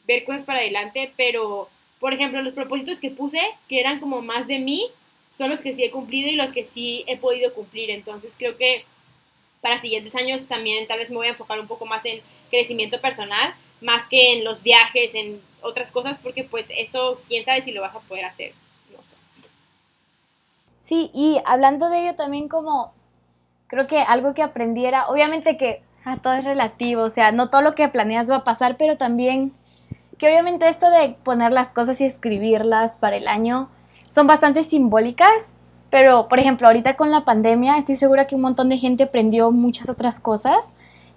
ver 0.08 0.24
cosas 0.24 0.44
para 0.44 0.60
adelante, 0.60 1.12
pero, 1.18 1.70
por 2.00 2.14
ejemplo, 2.14 2.42
los 2.42 2.54
propósitos 2.54 3.00
que 3.00 3.12
puse, 3.12 3.40
que 3.68 3.80
eran 3.80 4.00
como 4.00 4.22
más 4.22 4.48
de 4.48 4.60
mí, 4.60 4.90
son 5.36 5.50
los 5.50 5.62
que 5.62 5.74
sí 5.74 5.84
he 5.84 5.92
cumplido 5.92 6.30
y 6.30 6.36
los 6.36 6.52
que 6.52 6.66
sí 6.66 7.04
he 7.08 7.18
podido 7.18 7.54
cumplir. 7.54 7.90
Entonces 7.90 8.36
creo 8.38 8.58
que 8.58 8.86
para 9.62 9.78
siguientes 9.78 10.16
años 10.16 10.48
también 10.48 10.88
tal 10.88 11.00
vez 11.00 11.10
me 11.10 11.18
voy 11.18 11.28
a 11.28 11.32
enfocar 11.32 11.60
un 11.60 11.68
poco 11.68 11.86
más 11.86 12.06
en 12.06 12.22
crecimiento 12.50 13.00
personal, 13.00 13.54
más 13.80 14.08
que 14.08 14.34
en 14.34 14.44
los 14.44 14.62
viajes, 14.62 15.16
en 15.16 15.42
otras 15.62 15.92
cosas, 15.92 16.20
porque 16.20 16.44
pues 16.44 16.70
eso, 16.78 17.22
quién 17.28 17.46
sabe 17.46 17.62
si 17.62 17.72
lo 17.72 17.82
vas 17.82 17.96
a 17.96 18.00
poder 18.00 18.26
hacer. 18.26 18.54
No 18.92 19.04
sé. 19.04 19.16
Sí, 20.84 21.12
y 21.14 21.40
hablando 21.46 21.90
de 21.90 22.02
ello 22.02 22.16
también 22.16 22.50
como, 22.50 22.94
creo 23.68 23.88
que 23.88 24.00
algo 24.00 24.34
que 24.34 24.44
aprendiera, 24.44 25.08
obviamente 25.08 25.58
que 25.58 25.82
ah, 26.04 26.18
todo 26.22 26.34
es 26.34 26.44
relativo, 26.44 27.04
o 27.04 27.10
sea, 27.10 27.32
no 27.32 27.50
todo 27.50 27.62
lo 27.62 27.76
que 27.76 27.88
planeas 27.88 28.30
va 28.30 28.38
a 28.38 28.44
pasar, 28.44 28.76
pero 28.78 28.98
también 28.98 29.54
que 30.18 30.28
obviamente 30.28 30.68
esto 30.68 30.90
de 30.90 31.16
poner 31.24 31.52
las 31.52 31.70
cosas 31.70 32.00
y 32.02 32.06
escribirlas 32.06 32.98
para 32.98 33.16
el 33.16 33.28
año, 33.28 33.70
son 34.12 34.28
bastante 34.28 34.64
simbólicas, 34.66 35.56
pero 35.90 36.28
por 36.28 36.40
ejemplo, 36.40 36.68
ahorita 36.68 36.96
con 36.96 37.12
la 37.12 37.26
pandemia 37.26 37.78
estoy 37.78 37.96
segura 37.96 38.28
que 38.28 38.36
un 38.36 38.42
montón 38.42 38.70
de 38.70 38.78
gente 38.78 39.04
aprendió 39.04 39.52
muchas 39.52 39.90
otras 39.90 40.20
cosas 40.20 40.58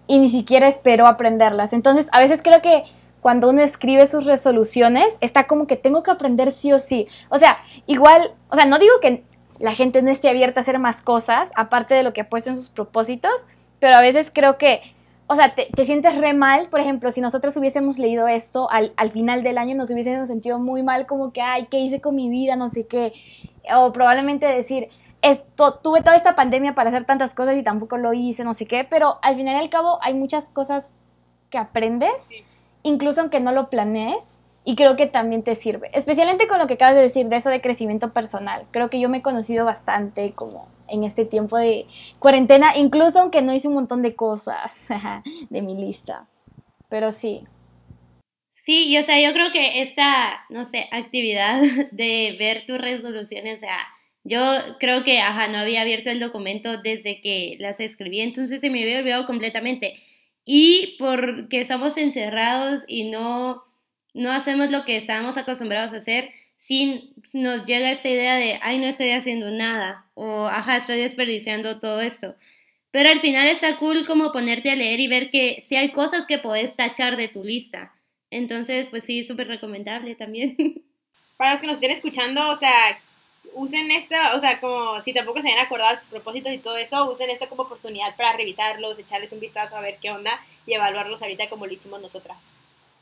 y 0.07 0.19
ni 0.19 0.31
siquiera 0.31 0.69
esperó 0.69 1.07
aprenderlas. 1.07 1.73
Entonces, 1.73 2.07
a 2.13 2.21
veces 2.21 2.41
creo 2.43 2.63
que 2.63 2.85
cuando 3.21 3.49
uno 3.49 3.63
escribe 3.63 4.07
sus 4.07 4.27
resoluciones, 4.27 5.13
está 5.21 5.47
como 5.47 5.67
que 5.67 5.77
tengo 5.77 6.03
que 6.03 6.11
aprender 6.11 6.53
sí 6.53 6.73
o 6.73 6.79
sí. 6.79 7.09
O 7.31 7.39
sea, 7.39 7.59
igual, 7.87 8.33
o 8.51 8.57
sea, 8.57 8.67
no 8.67 8.79
digo 8.79 8.95
que 9.01 9.25
la 9.59 9.75
gente 9.75 10.03
no 10.03 10.11
esté 10.11 10.29
abierta 10.29 10.61
a 10.61 10.63
hacer 10.63 10.79
más 10.79 11.01
cosas, 11.01 11.51
aparte 11.55 11.95
de 11.95 12.03
lo 12.03 12.13
que 12.13 12.21
ha 12.21 12.29
puesto 12.29 12.51
en 12.51 12.57
sus 12.57 12.69
propósitos, 12.69 13.33
pero 13.81 13.97
a 13.97 14.01
veces 14.01 14.31
creo 14.33 14.59
que 14.59 14.83
o 15.35 15.37
sea, 15.37 15.55
te, 15.55 15.85
sientes 15.85 16.17
re 16.17 16.33
mal, 16.33 16.69
por 16.69 16.81
ejemplo, 16.81 17.11
si 17.11 17.21
nosotros 17.21 17.57
hubiésemos 17.57 17.99
leído 17.99 18.29
esto 18.29 18.71
al, 18.71 18.93
al, 18.97 19.11
final 19.11 19.43
del 19.43 19.59
año, 19.59 19.75
nos 19.75 19.91
hubiésemos 19.91 20.29
sentido 20.29 20.59
muy 20.59 20.83
mal, 20.83 21.07
como 21.07 21.33
que, 21.33 21.41
ay, 21.41 21.67
¿qué 21.71 21.79
hice 21.79 22.01
con 22.01 22.15
mi 22.15 22.29
vida? 22.31 22.57
No 22.57 22.69
sé 22.69 22.87
qué. 22.87 23.13
O 23.77 23.93
probablemente 23.93 24.47
decir, 24.47 24.89
esto, 25.23 25.75
tuve 25.83 26.03
toda 26.03 26.17
esta 26.17 26.35
pandemia 26.35 26.75
para 26.75 26.91
hacer 26.91 27.05
tantas 27.05 27.35
cosas 27.35 27.57
y 27.57 27.63
tampoco 27.63 27.97
lo 27.97 28.13
hice, 28.13 28.45
no 28.45 28.55
sé 28.55 28.67
qué, 28.67 28.85
pero 28.85 29.19
al 29.23 29.37
final 29.37 29.57
y 29.57 29.59
al 29.59 29.71
cabo 29.71 29.99
hay 30.03 30.15
muchas 30.15 30.49
cosas 30.49 30.91
que 31.51 31.59
aprendes, 31.59 32.29
incluso 32.83 33.23
aunque 33.23 33.41
no 33.41 33.51
lo 33.51 33.71
planees, 33.71 34.37
y 34.65 34.77
creo 34.77 34.97
que 34.97 35.07
también 35.07 35.43
te 35.43 35.57
sirve, 35.57 35.91
especialmente 35.93 36.49
con 36.49 36.59
lo 36.59 36.67
que 36.67 36.75
acabas 36.75 36.95
de 36.95 37.03
decir 37.03 37.29
de 37.29 37.37
eso 37.37 37.51
de 37.51 37.61
crecimiento 37.61 38.13
personal. 38.13 38.67
Creo 38.71 38.89
que 38.89 38.99
yo 38.99 39.11
me 39.11 39.19
he 39.19 39.23
conocido 39.23 39.67
bastante 39.67 40.33
como 40.33 40.69
en 40.89 41.05
este 41.05 41.27
tiempo 41.27 41.59
de 41.59 41.87
cuarentena, 42.19 42.77
incluso 42.77 43.21
aunque 43.21 43.43
no 43.43 43.55
hice 43.55 43.69
un 43.69 43.75
montón 43.75 44.01
de 44.01 44.15
cosas 44.15 44.73
de 45.51 45.63
mi 45.63 45.75
lista. 45.75 46.27
Pero 46.89 47.13
sí. 47.13 47.45
Sí, 48.53 48.87
y 48.89 48.99
o 48.99 49.03
sea, 49.03 49.21
yo 49.21 49.35
creo 49.35 49.53
que 49.53 49.83
esta, 49.83 50.45
no 50.49 50.65
sé, 50.65 50.89
actividad 50.93 51.61
de 51.91 52.37
ver 52.39 52.65
tus 52.67 52.79
resoluciones, 52.79 53.57
o 53.57 53.59
sea, 53.59 53.77
yo 54.23 54.41
creo 54.81 55.05
que, 55.05 55.21
ajá, 55.21 55.49
no 55.49 55.59
había 55.59 55.83
abierto 55.83 56.09
el 56.09 56.21
documento 56.21 56.81
desde 56.81 57.21
que 57.21 57.59
las 57.61 57.81
escribí, 57.81 58.21
entonces 58.21 58.63
se 58.63 58.71
me 58.71 58.83
había 58.83 59.01
olvidado 59.01 59.27
completamente. 59.27 59.95
Y 60.47 60.97
porque 60.99 61.61
estamos 61.61 61.99
encerrados 61.99 62.85
y 62.87 63.11
no 63.11 63.65
no 64.15 64.33
hacemos 64.33 64.71
lo 64.71 64.85
que 64.85 64.97
estábamos 64.97 65.37
acostumbrados 65.37 65.93
a 65.93 65.99
hacer, 65.99 66.31
si 66.57 67.15
nos 67.33 67.67
llega 67.67 67.91
esta 67.91 68.09
idea 68.09 68.37
de, 68.37 68.59
ay, 68.63 68.79
no 68.79 68.87
estoy 68.87 69.11
haciendo 69.11 69.51
nada, 69.51 70.07
o, 70.15 70.47
ajá, 70.47 70.79
estoy 70.79 70.99
desperdiciando 70.99 71.81
todo 71.81 72.01
esto. 72.01 72.37
Pero 72.91 73.09
al 73.11 73.21
final 73.21 73.49
está 73.49 73.77
cool 73.77 74.07
como 74.07 74.33
ponerte 74.33 74.71
a 74.71 74.77
leer 74.77 75.01
y 75.01 75.09
ver 75.09 75.31
que 75.31 75.61
si 75.63 75.75
hay 75.77 75.91
cosas 75.91 76.27
que 76.27 76.39
podés 76.39 76.77
tachar 76.77 77.17
de 77.17 77.27
tu 77.27 77.43
lista. 77.43 77.93
Entonces, 78.31 78.87
pues 78.89 79.05
sí, 79.05 79.25
súper 79.25 79.49
recomendable 79.49 80.15
también. 80.15 80.57
Para 81.37 81.53
los 81.53 81.61
que 81.61 81.67
nos 81.67 81.77
estén 81.77 81.91
escuchando, 81.91 82.49
o 82.49 82.55
sea, 82.55 82.99
usen 83.55 83.91
esta, 83.91 84.37
o 84.37 84.41
sea, 84.41 84.61
como 84.61 85.03
si 85.03 85.13
tampoco 85.13 85.41
se 85.41 85.49
habían 85.49 85.67
acordado 85.67 85.97
sus 85.97 86.07
propósitos 86.07 86.53
y 86.53 86.59
todo 86.59 86.77
eso, 86.77 87.11
usen 87.11 87.31
esto 87.31 87.49
como 87.49 87.65
oportunidad 87.65 88.15
para 88.17 88.37
revisarlos, 88.37 88.99
echarles 88.99 89.33
un 89.33 89.41
vistazo 89.41 89.77
a 89.77 89.81
ver 89.81 89.99
qué 90.01 90.13
onda 90.13 90.41
y 90.65 90.75
evaluarlos 90.75 91.21
ahorita 91.21 91.49
como 91.49 91.67
lo 91.67 91.73
hicimos 91.73 92.01
nosotras. 92.01 92.39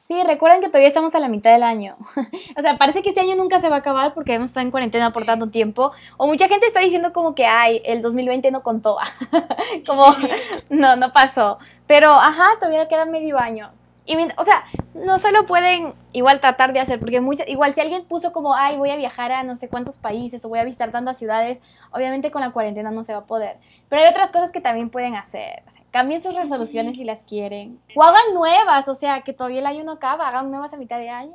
Sí, 0.05 0.21
recuerden 0.25 0.61
que 0.61 0.67
todavía 0.67 0.89
estamos 0.89 1.15
a 1.15 1.21
la 1.21 1.29
mitad 1.29 1.53
del 1.53 1.63
año. 1.63 1.97
o 2.57 2.61
sea, 2.61 2.77
parece 2.77 3.03
que 3.03 3.11
este 3.11 3.21
año 3.21 3.37
nunca 3.37 3.61
se 3.61 3.69
va 3.69 3.77
a 3.77 3.79
acabar 3.79 4.15
porque 4.15 4.35
hemos 4.35 4.51
estado 4.51 4.67
en 4.67 4.73
cuarentena 4.73 5.13
por 5.13 5.25
tanto 5.25 5.51
tiempo. 5.51 5.93
O 6.17 6.27
mucha 6.27 6.49
gente 6.49 6.67
está 6.67 6.81
diciendo 6.81 7.13
como 7.13 7.37
que, 7.37 7.47
ay, 7.47 7.81
el 7.85 8.03
2020 8.03 8.51
no 8.51 8.63
contó. 8.65 8.97
como, 9.87 10.07
no, 10.71 10.97
no 10.97 11.13
pasó. 11.13 11.59
Pero, 11.87 12.11
ajá, 12.13 12.45
todavía 12.59 12.89
queda 12.89 13.05
medio 13.05 13.39
año. 13.39 13.71
Y, 14.05 14.17
o 14.17 14.43
sea, 14.43 14.65
no 14.95 15.21
solo 15.21 15.47
pueden 15.47 15.95
igual 16.13 16.41
tratar 16.41 16.73
de 16.73 16.81
hacer, 16.81 16.99
porque 16.99 17.21
muchas, 17.21 17.49
igual 17.49 17.73
si 17.73 17.81
alguien 17.81 18.05
puso 18.05 18.33
como, 18.33 18.55
ay, 18.57 18.77
voy 18.77 18.91
a 18.91 18.97
viajar 18.97 19.31
a 19.31 19.45
no 19.45 19.55
sé 19.55 19.69
cuántos 19.69 19.97
países 19.97 20.45
o 20.45 20.49
voy 20.49 20.59
a 20.59 20.65
visitar 20.65 20.91
tantas 20.91 21.19
ciudades, 21.19 21.61
obviamente 21.93 22.33
con 22.33 22.41
la 22.41 22.51
cuarentena 22.51 22.91
no 22.91 23.05
se 23.05 23.13
va 23.13 23.21
a 23.21 23.27
poder. 23.27 23.59
Pero 23.89 24.03
hay 24.03 24.09
otras 24.09 24.33
cosas 24.33 24.51
que 24.51 24.61
también 24.61 24.91
pueden 24.91 25.15
hacer. 25.15 25.63
Cambien 25.93 26.23
sus 26.23 26.35
resoluciones 26.35 26.97
si 26.97 27.05
las 27.05 27.23
quieren. 27.25 27.79
O 27.95 28.03
hagan 28.03 28.33
nuevas, 28.35 28.89
o 28.89 28.95
sea, 28.95 29.21
que 29.23 29.35
todavía 29.35 29.61
el 29.61 29.67
año 29.67 29.85
no 29.85 29.93
acaba, 29.93 30.27
hagan 30.27 30.51
nuevas 30.51 30.73
a 30.73 30.79
mitad 30.79 30.99
de 30.99 31.11
año. 31.11 31.35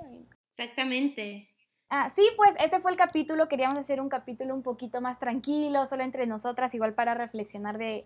Exactamente. 0.57 1.47
Ah, 1.89 2.09
sí, 2.15 2.27
pues 2.35 2.55
este 2.59 2.79
fue 2.79 2.91
el 2.91 2.97
capítulo. 2.97 3.47
Queríamos 3.47 3.77
hacer 3.77 4.01
un 4.01 4.09
capítulo 4.09 4.55
un 4.55 4.63
poquito 4.63 4.99
más 4.99 5.19
tranquilo, 5.19 5.85
solo 5.85 6.03
entre 6.03 6.25
nosotras, 6.25 6.73
igual 6.73 6.93
para 6.95 7.13
reflexionar 7.13 7.77
de, 7.77 8.05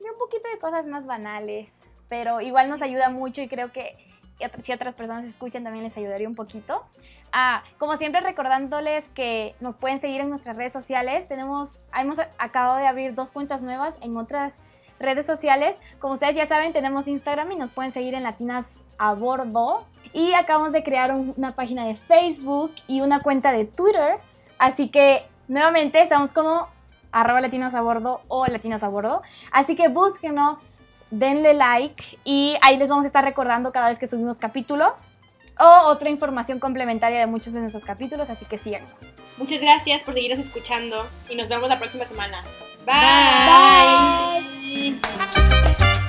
de 0.00 0.10
un 0.10 0.18
poquito 0.18 0.48
de 0.52 0.58
cosas 0.58 0.86
más 0.86 1.06
banales. 1.06 1.72
Pero 2.08 2.40
igual 2.40 2.68
nos 2.68 2.82
ayuda 2.82 3.08
mucho 3.08 3.40
y 3.40 3.48
creo 3.48 3.70
que 3.70 3.96
si 4.64 4.72
otras 4.72 4.94
personas 4.94 5.24
escuchan 5.24 5.62
también 5.62 5.84
les 5.84 5.96
ayudaría 5.96 6.28
un 6.28 6.34
poquito. 6.34 6.84
Ah, 7.32 7.62
como 7.78 7.96
siempre 7.96 8.20
recordándoles 8.20 9.08
que 9.10 9.54
nos 9.60 9.76
pueden 9.76 10.00
seguir 10.00 10.20
en 10.20 10.30
nuestras 10.30 10.56
redes 10.56 10.72
sociales. 10.72 11.28
Tenemos, 11.28 11.78
hemos 11.96 12.18
acabado 12.38 12.78
de 12.78 12.88
abrir 12.88 13.14
dos 13.14 13.30
cuentas 13.30 13.62
nuevas 13.62 13.94
en 14.02 14.16
otras 14.16 14.52
redes 15.00 15.26
sociales. 15.26 15.76
Como 15.98 16.14
ustedes 16.14 16.36
ya 16.36 16.46
saben, 16.46 16.72
tenemos 16.72 17.08
Instagram 17.08 17.50
y 17.52 17.56
nos 17.56 17.70
pueden 17.70 17.92
seguir 17.92 18.14
en 18.14 18.22
Latinas 18.22 18.66
a 18.98 19.14
Bordo. 19.14 19.84
Y 20.12 20.32
acabamos 20.34 20.72
de 20.72 20.82
crear 20.82 21.12
una 21.12 21.54
página 21.54 21.84
de 21.84 21.94
Facebook 21.96 22.72
y 22.86 23.00
una 23.00 23.20
cuenta 23.20 23.52
de 23.52 23.64
Twitter. 23.64 24.16
Así 24.58 24.88
que 24.88 25.24
nuevamente 25.48 26.00
estamos 26.02 26.32
como 26.32 26.68
arroba 27.12 27.40
latinas 27.40 27.74
a 27.74 27.80
bordo 27.80 28.20
o 28.28 28.46
latinas 28.46 28.82
a 28.82 28.88
bordo. 28.88 29.22
Así 29.52 29.74
que 29.76 29.88
búsquenos, 29.88 30.58
denle 31.10 31.54
like 31.54 32.18
y 32.24 32.56
ahí 32.62 32.76
les 32.76 32.88
vamos 32.88 33.04
a 33.04 33.08
estar 33.08 33.24
recordando 33.24 33.72
cada 33.72 33.88
vez 33.88 33.98
que 33.98 34.06
subimos 34.06 34.38
capítulo 34.38 34.94
o 35.58 35.88
otra 35.88 36.08
información 36.08 36.58
complementaria 36.58 37.20
de 37.20 37.26
muchos 37.26 37.52
de 37.52 37.60
nuestros 37.60 37.84
capítulos, 37.84 38.30
así 38.30 38.46
que 38.46 38.58
síganos. 38.58 38.92
Muchas 39.36 39.60
gracias 39.60 40.02
por 40.02 40.14
seguirnos 40.14 40.38
escuchando 40.38 41.06
y 41.28 41.36
nos 41.36 41.48
vemos 41.48 41.68
la 41.68 41.78
próxima 41.78 42.04
semana. 42.04 42.40
Bye. 42.86 44.59
Bye. 44.80 45.99